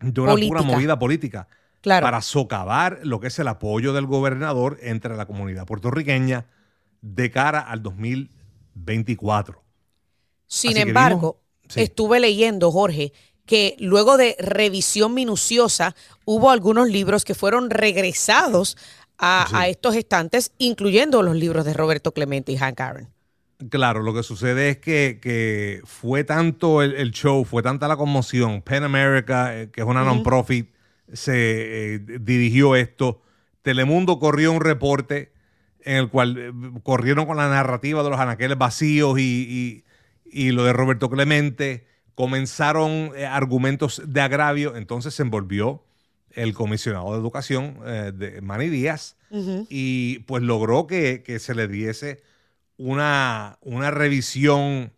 [0.00, 1.48] de una pura movida política.
[1.80, 2.04] Claro.
[2.04, 6.46] Para socavar lo que es el apoyo del gobernador entre la comunidad puertorriqueña
[7.02, 9.62] de cara al 2024.
[10.46, 11.40] Sin embargo,
[11.74, 13.12] estuve leyendo, Jorge,
[13.46, 18.76] que luego de revisión minuciosa hubo algunos libros que fueron regresados
[19.18, 23.13] a, estos estantes, incluyendo los libros de Roberto Clemente y Hank Aaron.
[23.70, 28.62] Claro, lo que sucede es que, fue tanto el, show, fue tanta la conmoción.
[28.62, 30.70] Pen America, eh, que es una non-profit,
[31.12, 33.22] se eh, dirigió esto.
[33.62, 35.32] Telemundo corrió un reporte
[35.80, 39.84] en el cual eh, corrieron con la narrativa de los anaqueles vacíos y,
[40.24, 45.82] y lo de Roberto Clemente comenzaron argumentos de agravio, entonces se envolvió
[46.30, 49.16] el comisionado de educación de Manny Díaz
[49.68, 52.22] y pues logró que, se le diese
[52.76, 54.92] una, una revisión,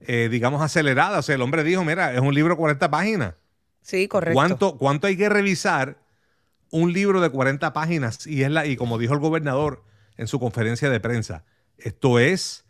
[0.00, 1.18] eh, digamos, acelerada.
[1.18, 3.34] O sea, el hombre dijo, mira, es un libro de 40 páginas.
[3.82, 4.34] Sí, correcto.
[4.34, 5.98] ¿Cuánto, cuánto hay que revisar
[6.70, 8.26] un libro de 40 páginas?
[8.26, 9.84] Y, es la, y como dijo el gobernador
[10.16, 11.44] en su conferencia de prensa,
[11.78, 12.64] esto es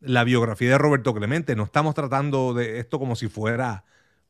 [0.00, 1.56] la biografía de Roberto Clemente.
[1.56, 3.84] No estamos tratando de esto como si fuera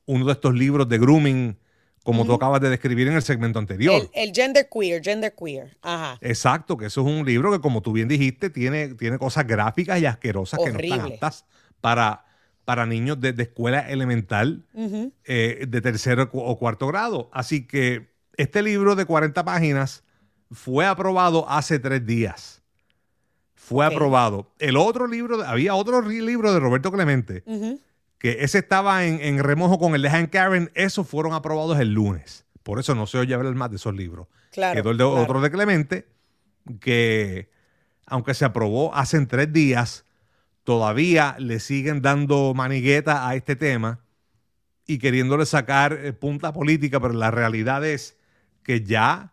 [0.07, 1.59] uno de estos libros de grooming,
[2.03, 4.09] como tú acabas de describir en el segmento anterior.
[4.13, 5.77] El, gender queer, gender queer.
[5.83, 6.19] Ajá.
[6.21, 10.01] Exacto, que eso es un libro que, como tú bien dijiste, tiene, tiene cosas gráficas
[10.01, 11.45] y asquerosas que no están aptas
[11.81, 12.25] para,
[12.65, 14.65] para niños de, escuela elemental
[15.25, 17.31] eh, de tercero o cuarto grado.
[17.33, 20.03] Así que este libro de 40 páginas
[20.51, 22.63] fue aprobado hace tres días
[23.63, 24.53] fue aprobado.
[24.59, 27.45] El otro libro, había otro libro de Roberto Clemente,
[28.23, 32.47] que ese estaba en, remojo con el de Hank Karen, esos fueron aprobados el lunes.
[32.63, 34.29] Por eso no se oye hablar más de esos libros.
[34.53, 36.07] Claro, Quedó el de, otro de Clemente,
[36.79, 37.51] que
[38.07, 40.05] aunque se aprobó hace tres días,
[40.63, 44.05] todavía le siguen dando manigueta a este tema
[44.87, 48.17] y queriéndole sacar eh, punta política, pero la realidad es
[48.63, 49.33] que ya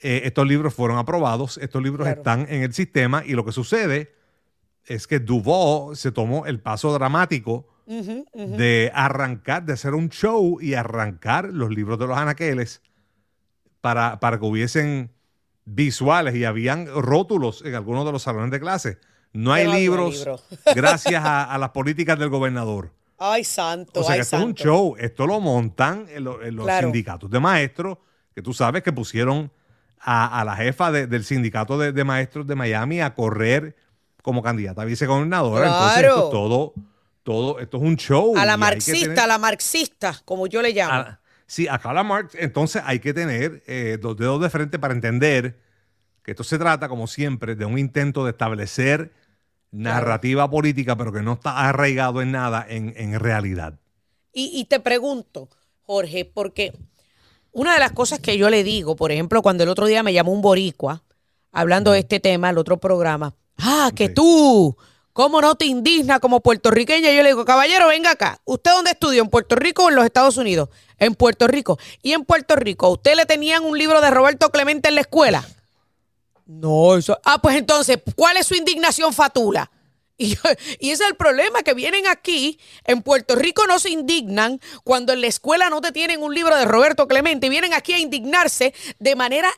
[0.00, 4.14] eh, estos libros fueron aprobados, estos libros están en el sistema y lo que sucede
[4.84, 10.74] es que Duvall se tomó el paso dramático de arrancar, de hacer un show y
[10.74, 12.82] arrancar los libros de los anaqueles
[13.80, 15.10] para, para que hubiesen
[15.64, 18.98] visuales y habían rótulos en algunos de los salones de clase.
[19.32, 20.26] No hay libros
[20.74, 22.92] gracias a, las políticas del gobernador.
[23.18, 24.00] Ay, santo.
[24.00, 24.96] O sea, que esto es un show.
[24.98, 26.38] Esto lo montan en, los
[26.80, 27.98] sindicatos de maestros,
[28.34, 29.50] que tú sabes que pusieron
[30.00, 33.76] a, la jefa del sindicato de, maestros de Miami a correr
[34.22, 35.66] como candidata a vicegobernadora.
[35.66, 36.74] Entonces, esto todo,
[37.28, 38.34] todo, esto es un show.
[38.38, 41.04] A la marxista, a la marxista, como yo le llamo.
[41.46, 42.34] sí, acá la Marx.
[42.34, 45.58] Entonces hay que tener eh, dos dedos de frente para entender
[46.22, 49.12] que esto se trata, como siempre, de un intento de establecer
[49.70, 53.78] narrativa política, pero que no está arraigado en nada en, realidad.
[54.32, 55.50] Y, y te pregunto,
[55.82, 56.72] Jorge, porque
[57.52, 60.14] una de las cosas que yo le digo, por ejemplo, cuando el otro día me
[60.14, 61.02] llamó un boricua
[61.52, 64.78] hablando de este tema, el otro programa, ah, que tú,
[65.18, 67.10] ¿cómo no te indigna como puertorriqueña?
[67.10, 68.40] Yo le digo, caballero, venga acá.
[68.44, 69.20] ¿Usted dónde estudió?
[69.20, 70.68] ¿En Puerto Rico o en los Estados Unidos?
[70.96, 71.76] En Puerto Rico.
[72.04, 72.88] ¿Y en Puerto Rico?
[72.88, 75.44] ¿Usted le tenían un libro de Roberto Clemente en la escuela?
[76.46, 77.18] No, eso.
[77.24, 79.68] Ah, pues entonces, ¿cuál es su indignación fatula?
[80.20, 85.12] Y, ese es el problema, que vienen aquí, en Puerto Rico no se indignan cuando
[85.12, 87.98] en la escuela no te tienen un libro de Roberto Clemente y vienen aquí a
[87.98, 89.50] indignarse de manera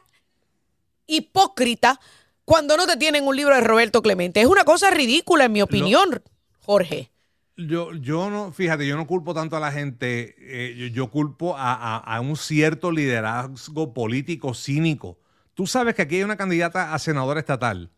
[1.06, 2.00] hipócrita
[2.50, 4.40] cuando no te tienen un libro de Roberto Clemente.
[4.40, 6.20] Es una cosa ridícula, en mi opinión,
[6.58, 7.12] Jorge.
[7.56, 12.20] Yo, yo no, fíjate, yo no culpo tanto a la gente, eh, yo, culpo a
[12.20, 15.16] un cierto liderazgo político cínico.
[15.54, 17.92] Tú sabes que aquí hay una candidata a senadora estatal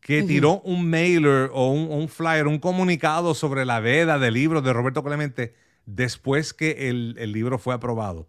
[0.00, 4.72] que tiró un mailer o un, flyer, un comunicado sobre la veda del libro de
[4.72, 5.54] Roberto Clemente
[5.84, 8.26] después que el, libro fue aprobado.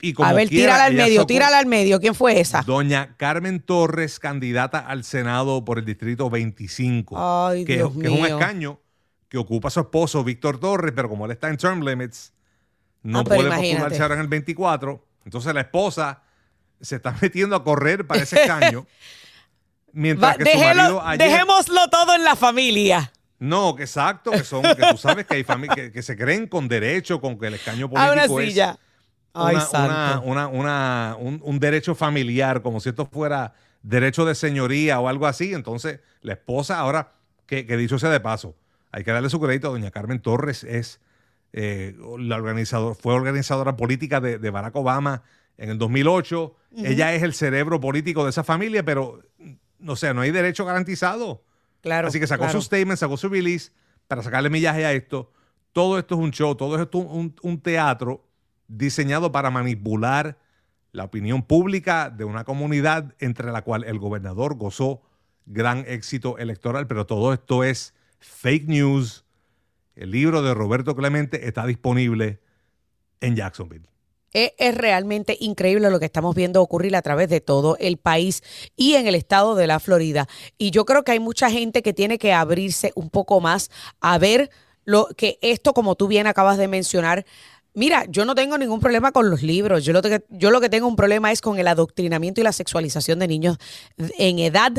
[0.00, 2.00] Y como a ver, tírala al medio, tírala al medio.
[2.00, 2.62] ¿Quién fue esa?
[2.62, 7.16] Doña Carmen Torres, candidata al Senado por el Distrito 25.
[7.18, 8.80] Ay, que, Dios que es un escaño
[9.28, 12.32] que ocupa su esposo, Víctor Torres, pero como él está en term limits,
[13.02, 15.04] no ah, puede postularse ahora en el 24.
[15.24, 16.22] Entonces la esposa
[16.80, 18.86] se está metiendo a correr para ese escaño.
[19.92, 23.12] mientras que su marido ayer, dejémoslo todo en la familia.
[23.40, 26.66] No, que exacto, que son, que tú sabes que hay familias que, se creen con
[26.66, 28.78] derecho, con que el escaño político es
[29.34, 35.54] una, una, un, derecho familiar, como si esto fuera derecho de señoría o algo así.
[35.54, 37.12] Entonces, la esposa, ahora,
[37.46, 38.56] que, dicho sea de paso,
[38.90, 41.00] hay que darle su crédito, doña Carmen Torres es
[41.52, 45.22] eh, la organizadora, fue organizadora política de, Barack Obama
[45.56, 46.56] en el 2008.
[46.84, 49.22] Ella es el cerebro político de esa familia, pero,
[49.78, 51.42] no sé, no hay derecho garantizado.
[51.80, 52.08] Claro.
[52.08, 53.72] Así que sacó su statement, sacó su release
[54.08, 55.32] para sacarle millaje a esto.
[55.72, 58.27] Todo esto es un show, todo esto es un, un teatro
[58.68, 60.38] diseñado para manipular
[60.92, 65.02] la opinión pública de una comunidad entre la cual el gobernador gozó
[65.46, 69.24] gran éxito electoral, pero todo esto es fake news.
[69.96, 72.40] El libro de Roberto Clemente está disponible
[73.20, 73.88] en Jacksonville.
[74.32, 78.42] Es, realmente increíble lo que estamos viendo ocurrir a través de todo el país
[78.76, 80.28] y en el estado de la Florida.
[80.58, 84.18] Y yo creo que hay mucha gente que tiene que abrirse un poco más a
[84.18, 84.50] ver
[84.84, 87.24] lo que esto, como tú bien acabas de mencionar,
[87.74, 89.84] Mira, yo no tengo ningún problema con los libros.
[89.84, 92.52] Yo lo, que, yo lo que tengo un problema es con el adoctrinamiento y la
[92.52, 93.58] sexualización de niños
[93.96, 94.72] en edad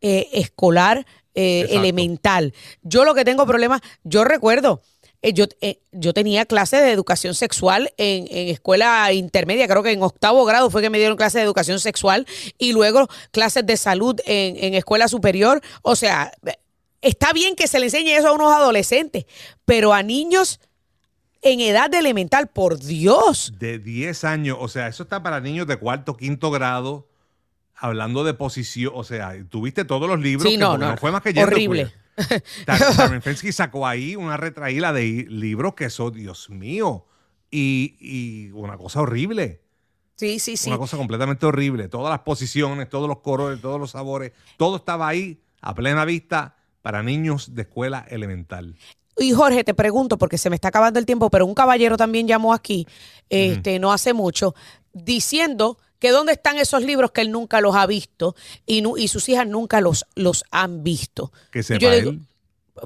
[0.00, 2.52] eh, escolar eh, elemental.
[2.82, 4.82] Yo lo que tengo problema, yo recuerdo,
[5.22, 5.46] eh, yo,
[5.92, 10.82] yo tenía clases de educación sexual en, escuela intermedia, creo que en octavo grado fue
[10.82, 12.26] que me dieron clases de educación sexual
[12.58, 15.62] y luego clases de salud en, en escuela superior.
[15.80, 16.32] O sea,
[17.00, 19.24] está bien que se le enseñe eso a unos adolescentes,
[19.64, 20.60] pero a niños
[21.44, 23.52] en edad de elemental, por Dios.
[23.58, 27.06] De 10 años, o sea, eso está para niños de cuarto, quinto grado,
[27.76, 31.38] hablando de posición, o sea, tuviste todos los libros, sí, no, no, fue más que
[31.40, 31.92] Horrible.
[32.64, 37.06] Carmen Fensky sacó ahí una retraída de libros que son, Dios mío,
[37.50, 39.60] y, y una cosa horrible.
[40.16, 40.70] Sí, sí, sí.
[40.70, 41.88] Una cosa completamente horrible.
[41.88, 46.56] Todas las posiciones, todos los colores, todos los sabores, todo estaba ahí a plena vista
[46.82, 48.76] para niños de escuela elemental.
[49.18, 52.26] Y Jorge, te pregunto, porque se me está acabando el tiempo, pero un caballero también
[52.26, 52.86] llamó aquí,
[53.28, 54.54] este, no hace mucho,
[54.92, 58.34] diciendo que dónde están esos libros que él nunca los ha visto
[58.66, 61.32] y, y sus hijas nunca los, los han visto.
[61.50, 62.20] Que sepa él.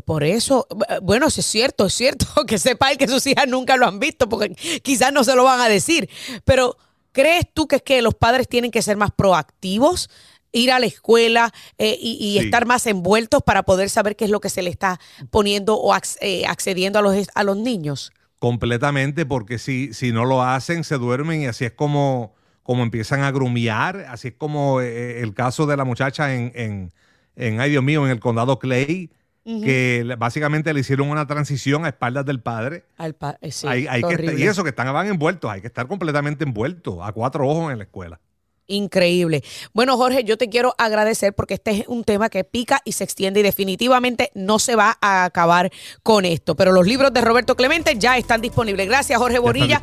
[0.04, 0.66] Por eso,
[1.02, 4.28] bueno, es cierto, es cierto, que sepa él que sus hijas nunca lo han visto,
[4.28, 6.08] porque quizás no se lo van a decir.
[6.44, 6.76] Pero,
[7.12, 10.10] ¿crees tú que es que los padres tienen que ser más proactivos?
[10.52, 14.40] Ir a la escuela eh, y, estar más envueltos para poder saber qué es lo
[14.40, 14.98] que se le está
[15.30, 18.12] poniendo o eh, accediendo a los, a los niños?
[18.38, 23.22] Completamente, porque si, si no lo hacen, se duermen y así es como, como empiezan
[23.22, 26.92] a grumiar, así es como eh, el caso de la muchacha en, en,
[27.36, 29.10] en, ay Dios mío, en el condado Clay,
[29.44, 32.84] que básicamente le hicieron una transición a espaldas del padre.
[32.98, 33.16] Al
[33.50, 37.72] sí, y eso, que están van envueltos, hay que estar completamente envueltos, a cuatro ojos
[37.72, 38.20] en la escuela.
[38.68, 39.42] Increíble.
[39.72, 43.02] Bueno, Jorge, yo te quiero agradecer porque este es un tema que pica y se
[43.02, 46.54] extiende y definitivamente no se va a acabar con esto.
[46.54, 48.86] Pero los libros de Roberto Clemente ya están disponibles.
[48.86, 49.80] Gracias, Jorge Bonilla,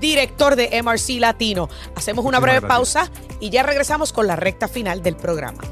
[0.00, 1.70] director de MRC Latino.
[1.94, 5.62] Hacemos una breve pausa y ya regresamos con la recta final del programa.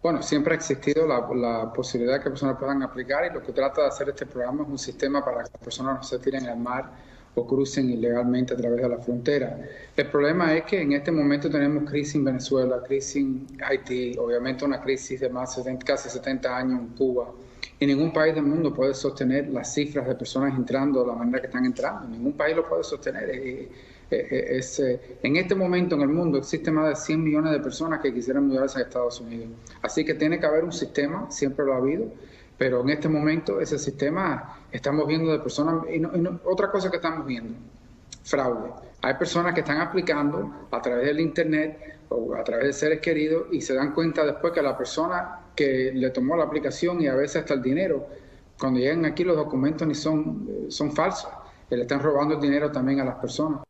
[0.00, 3.50] Bueno, siempre ha existido la, la posibilidad de que personas puedan aplicar y lo que
[3.50, 6.46] trata de hacer este programa es un sistema para que las personas no se tiren
[6.46, 6.92] al mar
[7.36, 9.58] o crucen ilegalmente a través de la frontera.
[9.94, 14.64] El problema es que en este momento tenemos crisis en Venezuela, crisis en Haití, obviamente
[14.64, 17.30] una crisis de más de casi 70 años en Cuba.
[17.78, 21.40] Y ningún país del mundo puede sostener las cifras de personas entrando de la manera
[21.40, 22.08] que están entrando.
[22.08, 23.28] Ningún país lo puede sostener.
[23.28, 23.68] Eh,
[24.10, 28.14] eh, en este momento en el mundo existen más de 100 millones de personas que
[28.14, 29.48] quisieran mudarse a Estados Unidos.
[29.82, 32.06] Así que tiene que haber un sistema, siempre lo ha habido,
[32.58, 36.02] pero en este momento ese sistema estamos viendo de personas, y,
[36.44, 37.54] otra cosa que estamos viendo,
[38.24, 38.70] fraude.
[39.02, 43.46] Hay personas que están aplicando a través del Internet o a través de seres queridos
[43.52, 47.14] y se dan cuenta después que la persona que le tomó la aplicación y a
[47.14, 48.06] veces hasta el dinero,
[48.58, 51.30] cuando llegan aquí los documentos ni son, eh, son falsos,
[51.70, 53.62] le están robando el dinero también a las personas.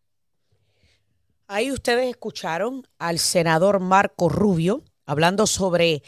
[1.49, 6.03] Ahí ustedes escucharon al senador Marco Rubio hablando sobre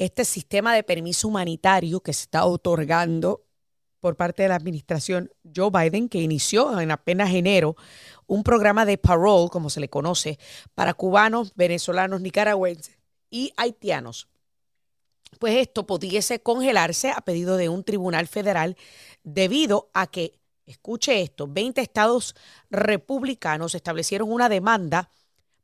[0.00, 3.44] este sistema de permiso humanitario que se está otorgando
[4.00, 7.76] por parte de la administración Joe Biden, que inició en apenas enero
[8.26, 10.38] un programa de parole, como se le conoce,
[10.74, 12.98] para cubanos, venezolanos, nicaragüenses
[13.28, 14.28] y haitianos.
[15.38, 18.78] Pues esto pudiese congelarse a pedido de un tribunal federal
[19.22, 22.34] debido a que, escuche esto, 20 estados
[22.70, 25.10] republicanos establecieron una demanda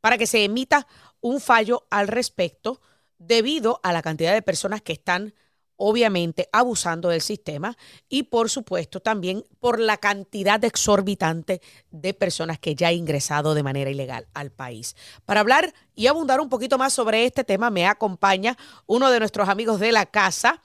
[0.03, 0.87] para que se emita
[1.22, 2.82] un fallo al respecto
[3.19, 5.35] debido a la cantidad de personas que están
[5.77, 7.77] obviamente abusando del sistema
[8.09, 11.61] y por supuesto también por la cantidad exorbitante
[11.91, 14.97] de personas que ya han ingresado de manera ilegal al país.
[15.25, 18.57] Para hablar y abundar un poquito más sobre este tema me acompaña
[18.87, 20.62] uno de nuestros amigos de la casa,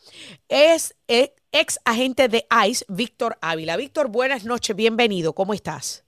[0.48, 3.76] es ex agente de ICE, Víctor Ávila.
[3.76, 6.06] Víctor, buenas noches, bienvenido, ¿cómo estás?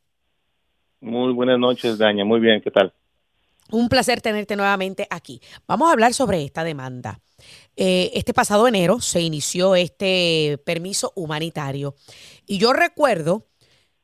[1.02, 2.94] Muy buenas noches, Daña, muy bien, ¿qué tal?
[3.72, 5.42] Un placer tenerte nuevamente aquí.
[5.68, 7.20] Vamos a hablar sobre esta demanda.
[7.76, 11.96] Eh, este pasado enero se inició este permiso humanitario
[12.46, 13.48] y yo recuerdo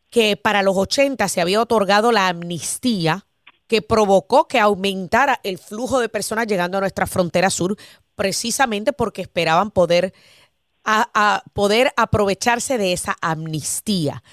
[0.09, 3.27] que para los 80 se había otorgado la amnistía
[3.67, 7.77] que provocó que aumentara el flujo de personas llegando a nuestra frontera sur,
[8.15, 10.11] precisamente porque esperaban poder,
[11.53, 14.23] poder aprovecharse de esa amnistía.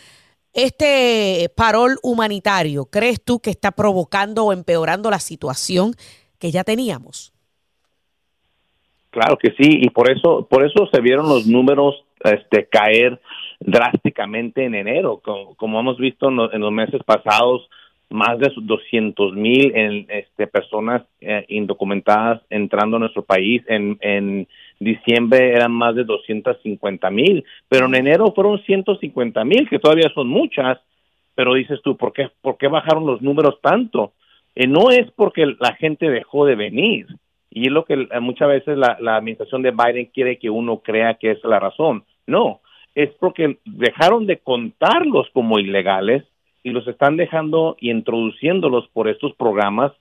[0.56, 5.92] Este parol humanitario, ¿crees tú que está provocando o empeorando la situación
[6.38, 7.34] que ya teníamos?
[9.10, 13.20] Claro que sí, y por eso, por eso se vieron los números este, caer
[13.60, 15.20] drásticamente en enero,
[15.58, 17.68] como, hemos visto en los, meses pasados,
[18.08, 23.62] más de 200 mil este, personas eh, indocumentadas entrando a nuestro país.
[23.68, 24.48] En, en
[24.78, 30.28] diciembre eran más de 250 mil, pero en enero fueron 150 mil, que todavía son
[30.28, 30.78] muchas,
[31.34, 34.12] pero dices tú, ¿por qué, por qué bajaron los números tanto?
[34.54, 37.06] Eh, no es porque la gente dejó de venir,
[37.50, 41.30] y es lo que muchas veces la, administración de Biden quiere que uno crea que
[41.30, 42.04] es la razón.
[42.26, 42.60] No,
[42.94, 46.24] es porque dejaron de contarlos como ilegales
[46.62, 49.92] y los están dejando y introduciéndolos por estos programas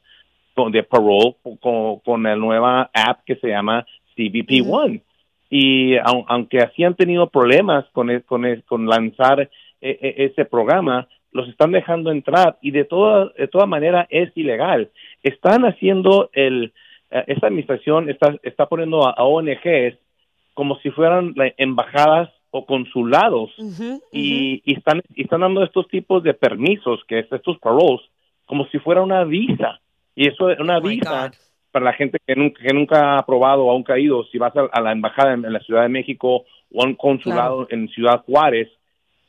[0.69, 3.85] de parole con la nueva app que se llama
[4.15, 5.01] CBP One.
[5.49, 9.49] Y aunque así han tenido problemas con, e, con, e, con lanzar
[9.81, 14.89] e, ese programa, los están dejando entrar y de toda, de toda manera es ilegal.
[15.21, 16.73] Están haciendo el,
[17.11, 19.97] eh, esta administración está, está poniendo a, ONGs
[20.53, 23.51] como si fueran embajadas o consulados
[24.13, 28.01] Y, están, y están dando estos tipos de permisos, que es estos paroles,
[28.45, 29.81] como si fuera una visa.
[30.15, 31.31] Y eso es una oh visa
[31.75, 34.79] para la gente que nunca, que nunca ha probado o aún caído, si vas a,
[34.79, 38.69] la embajada en, la Ciudad de México o a un consulado en Ciudad Juárez,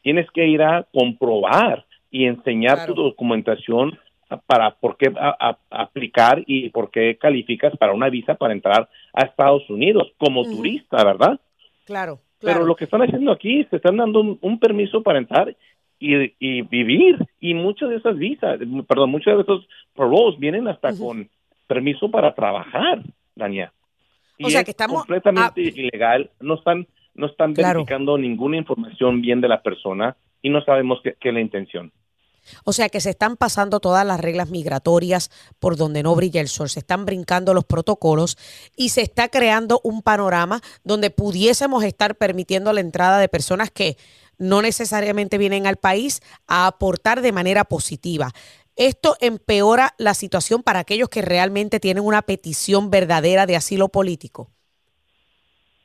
[0.02, 3.98] tienes que ir a comprobar y enseñar tu documentación
[4.46, 5.12] para por qué
[5.70, 11.02] aplicar y por qué calificas para una visa para entrar a Estados Unidos como turista,
[11.02, 11.40] ¿verdad?
[11.84, 15.56] Claro, Pero lo que están haciendo aquí, se están dando un, permiso para entrar
[15.98, 17.18] y, vivir.
[17.40, 21.28] Y muchas de esas visas, perdón, muchos de esos paroles vienen hasta con
[21.66, 23.02] permiso para trabajar,
[23.34, 23.72] Dania.
[24.42, 29.48] o sea que estamos completamente ilegal, no están no están verificando ninguna información bien de
[29.48, 31.90] la persona y no sabemos qué, qué es la intención.
[32.64, 36.48] O sea que se están pasando todas las reglas migratorias por donde no brilla el
[36.48, 38.36] sol, se están brincando los protocolos
[38.76, 43.96] y se está creando un panorama donde pudiésemos estar permitiendo la entrada de personas que
[44.38, 48.32] no necesariamente vienen al país a aportar de manera positiva.
[48.76, 54.50] Esto empeora la situación para aquellos que realmente tienen una petición verdadera de asilo político.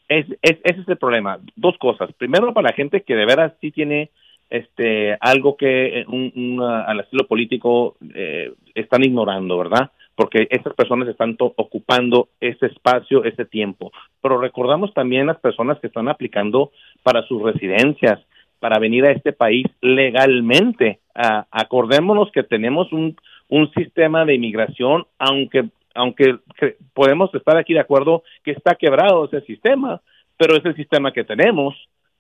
[0.10, 1.40] Es, ese es el problema.
[1.56, 2.12] Dos cosas.
[2.18, 4.12] Primero, para la gente que de veras sí tiene
[4.50, 9.92] este algo que eh, un, al asilo político eh, están ignorando, ¿verdad?
[10.14, 13.94] Porque estas personas están ocupando ese espacio, ese tiempo.
[14.22, 16.72] Pero recordamos también las personas que están aplicando
[17.02, 18.20] para sus residencias,
[18.62, 21.00] para venir a este país legalmente.
[21.14, 23.18] Ah, acordémonos que tenemos un,
[23.50, 26.38] un sistema de inmigración, aunque aunque
[26.94, 30.02] podemos estar aquí de acuerdo que está quebrado ese sistema,
[30.38, 31.76] pero es el sistema que tenemos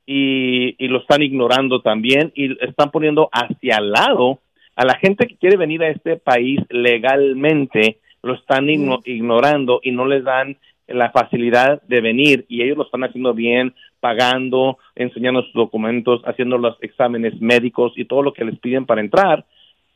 [0.05, 4.39] y, lo están ignorando también y están poniendo hacia al lado
[4.75, 10.05] a la gente que quiere venir a este país legalmente, lo están ignorando y no
[10.05, 15.53] les dan la facilidad de venir y ellos lo están haciendo bien, pagando, enseñando sus
[15.53, 19.45] documentos, haciendo los exámenes médicos y todo lo que les piden para entrar,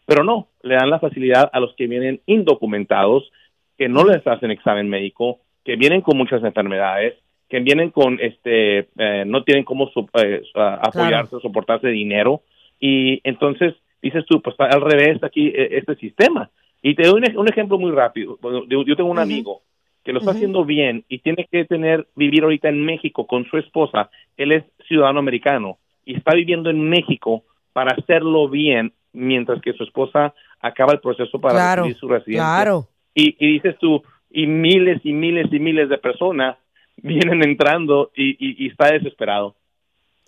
[0.06, 3.30] pero no, le dan la facilidad a los que vienen indocumentados,
[3.78, 7.16] que no les hacen examen médico, que vienen con muchas enfermedades,
[7.50, 12.42] que vienen con este eh, no tienen cómo eh, apoyarse o soportarse dinero.
[12.80, 16.50] Y entonces dices tú pues al revés aquí e, este sistema.
[16.82, 18.38] Y te doy un, ejemplo muy rápido.
[18.68, 19.62] Yo, tengo un amigo
[20.06, 23.58] que lo está haciendo bien y tiene que tener vivir ahorita en México con su
[23.58, 27.44] esposa él es ciudadano americano y está viviendo en México
[27.74, 33.36] para hacerlo bien mientras que su esposa acaba el proceso para recibir su residencia y,
[33.40, 36.58] y dices tú y miles y miles y miles de personas
[36.98, 39.56] vienen entrando y, está desesperado.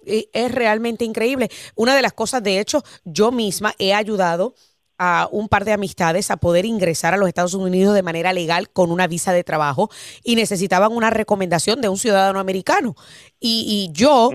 [0.06, 1.50] Es realmente increíble.
[1.76, 4.54] Una de las cosas, de hecho, yo misma he ayudado
[4.98, 8.70] a un par de amistades a poder ingresar a los Estados Unidos de manera legal
[8.70, 9.90] con una visa de trabajo
[10.24, 12.96] y necesitaban una recomendación de un ciudadano americano.
[13.40, 14.32] Y, yo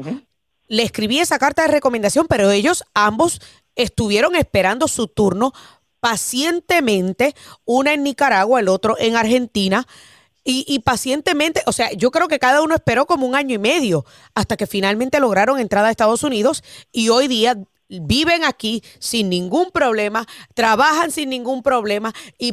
[0.68, 3.40] le escribí esa carta de recomendación, pero ellos ambos
[3.74, 5.52] estuvieron esperando su turno
[6.00, 7.34] pacientemente,
[7.64, 9.86] una en Nicaragua, el otro en Argentina.
[10.44, 13.58] Y, y, pacientemente, o sea, yo creo que cada uno esperó como un año y
[13.58, 14.04] medio
[14.34, 17.56] hasta que finalmente lograron entrada a Estados Unidos y hoy día
[18.00, 22.52] viven aquí sin ningún problema, trabajan sin ningún problema y,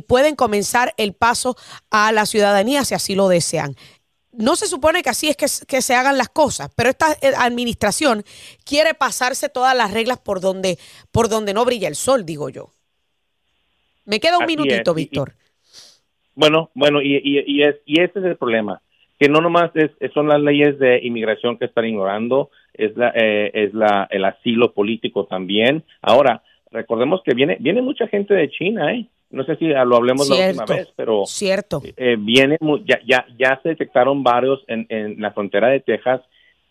[0.00, 1.56] pueden comenzar el paso
[1.90, 3.74] a la ciudadanía si así lo desean.
[4.32, 8.22] No se supone que así es que, se hagan las cosas, pero esta eh, administración
[8.64, 10.78] quiere pasarse todas las reglas por donde,
[11.10, 12.70] por donde no brilla el sol, digo yo.
[14.04, 15.34] Me queda un minutito, Víctor.
[16.34, 18.80] bueno, bueno, y, y, es, y ese es el problema,
[19.18, 23.50] que no nomás es, son las leyes de inmigración que están ignorando, es la, eh,
[23.54, 25.82] es la, el asilo político también.
[26.02, 29.06] Ahora, recordemos que viene, viene mucha gente de China, ¿eh?
[29.30, 31.80] No sé si lo hablemos la última vez, pero cierto.
[31.96, 36.20] Eh, viene, ya, ya, ya se detectaron varios en, en la frontera de Texas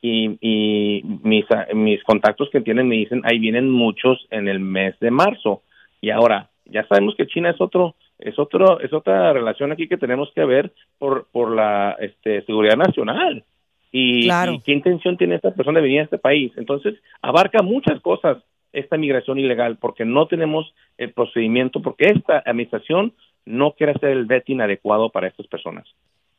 [0.01, 4.99] y, y mis, mis contactos que tienen me dicen, ahí vienen muchos en el mes
[4.99, 5.61] de marzo.
[6.01, 9.97] Y ahora, ya sabemos que China es otro, es otro, es otra relación aquí que
[9.97, 13.45] tenemos que ver por, por la este, seguridad nacional.
[13.91, 14.27] Y,
[14.65, 16.51] qué intención tiene esta persona de venir a este país.
[16.57, 18.37] Entonces, abarca muchas cosas
[18.71, 23.13] esta migración ilegal porque no tenemos el procedimiento, porque esta administración
[23.45, 25.87] no quiere hacer el vetting adecuado para estas personas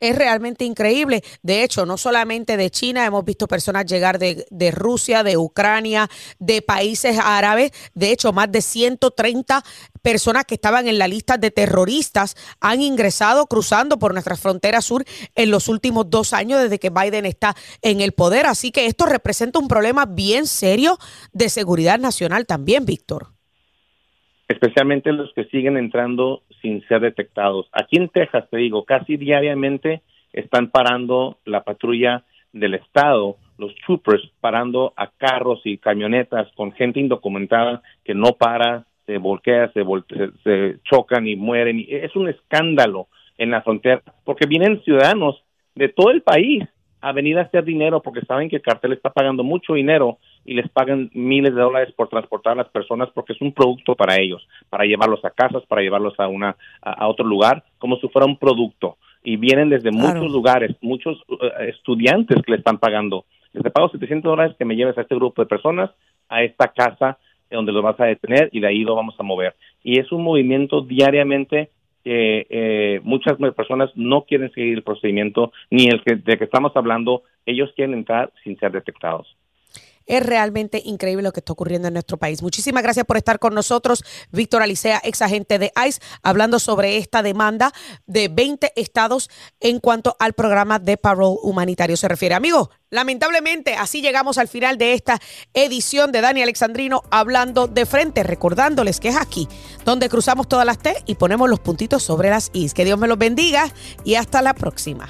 [0.01, 1.21] es realmente increíble.
[1.41, 6.09] De hecho, no solamente de China, hemos visto personas llegar de, de, Rusia, de Ucrania,
[6.39, 7.71] de países árabes.
[7.93, 9.63] De hecho, más de 130
[10.01, 15.05] personas que estaban en la lista de terroristas han ingresado cruzando por nuestra frontera sur
[15.35, 18.47] en los últimos dos años desde que Biden está en el poder.
[18.47, 20.97] Así que esto representa un problema bien serio
[21.31, 23.27] de seguridad nacional también, Víctor
[24.51, 27.67] especialmente los que siguen entrando sin ser detectados.
[27.71, 30.01] Aquí en Texas, te digo, casi diariamente
[30.33, 36.99] están parando la patrulla del Estado, los troopers, parando a carros y camionetas con gente
[36.99, 39.83] indocumentada que no para, se volquea, se,
[40.43, 41.85] se, chocan y mueren.
[41.87, 43.07] Es un escándalo
[43.37, 45.43] en la frontera, porque vienen ciudadanos
[45.75, 46.63] de todo el país
[47.01, 50.53] a venir a hacer dinero porque saben que el cartel está pagando mucho dinero y
[50.53, 54.19] les pagan miles de dólares por transportar a las personas porque es un producto para
[54.19, 58.25] ellos, para llevarlos a casas, para llevarlos a una a, otro lugar, como si fuera
[58.25, 58.97] un producto.
[59.23, 63.25] Y vienen desde muchos lugares, muchos eh, estudiantes que le están pagando.
[63.53, 65.91] Les pago 700 dólares que me lleves a este grupo de personas,
[66.29, 67.17] a esta casa
[67.51, 69.55] donde lo vas a detener y de ahí lo vamos a mover.
[69.83, 71.69] Y es un movimiento diariamente
[72.03, 76.71] que eh, muchas personas no quieren seguir el procedimiento ni el que, de que estamos
[76.75, 79.37] hablando, ellos quieren entrar sin ser detectados.
[80.11, 82.41] Es realmente increíble lo que está ocurriendo en nuestro país.
[82.41, 87.23] Muchísimas gracias por estar con nosotros, Víctor Alicea, ex agente de ICE, hablando sobre esta
[87.23, 87.71] demanda
[88.07, 89.29] de 20 estados
[89.61, 92.35] en cuanto al programa de parole humanitario se refiere.
[92.35, 95.17] Amigos, lamentablemente así llegamos al final de esta
[95.53, 99.47] edición de Dani Alexandrino hablando de frente, recordándoles que es aquí
[99.85, 102.73] donde cruzamos todas las T y ponemos los puntitos sobre las Is.
[102.73, 103.71] Que Dios me los bendiga
[104.03, 105.09] y hasta la próxima.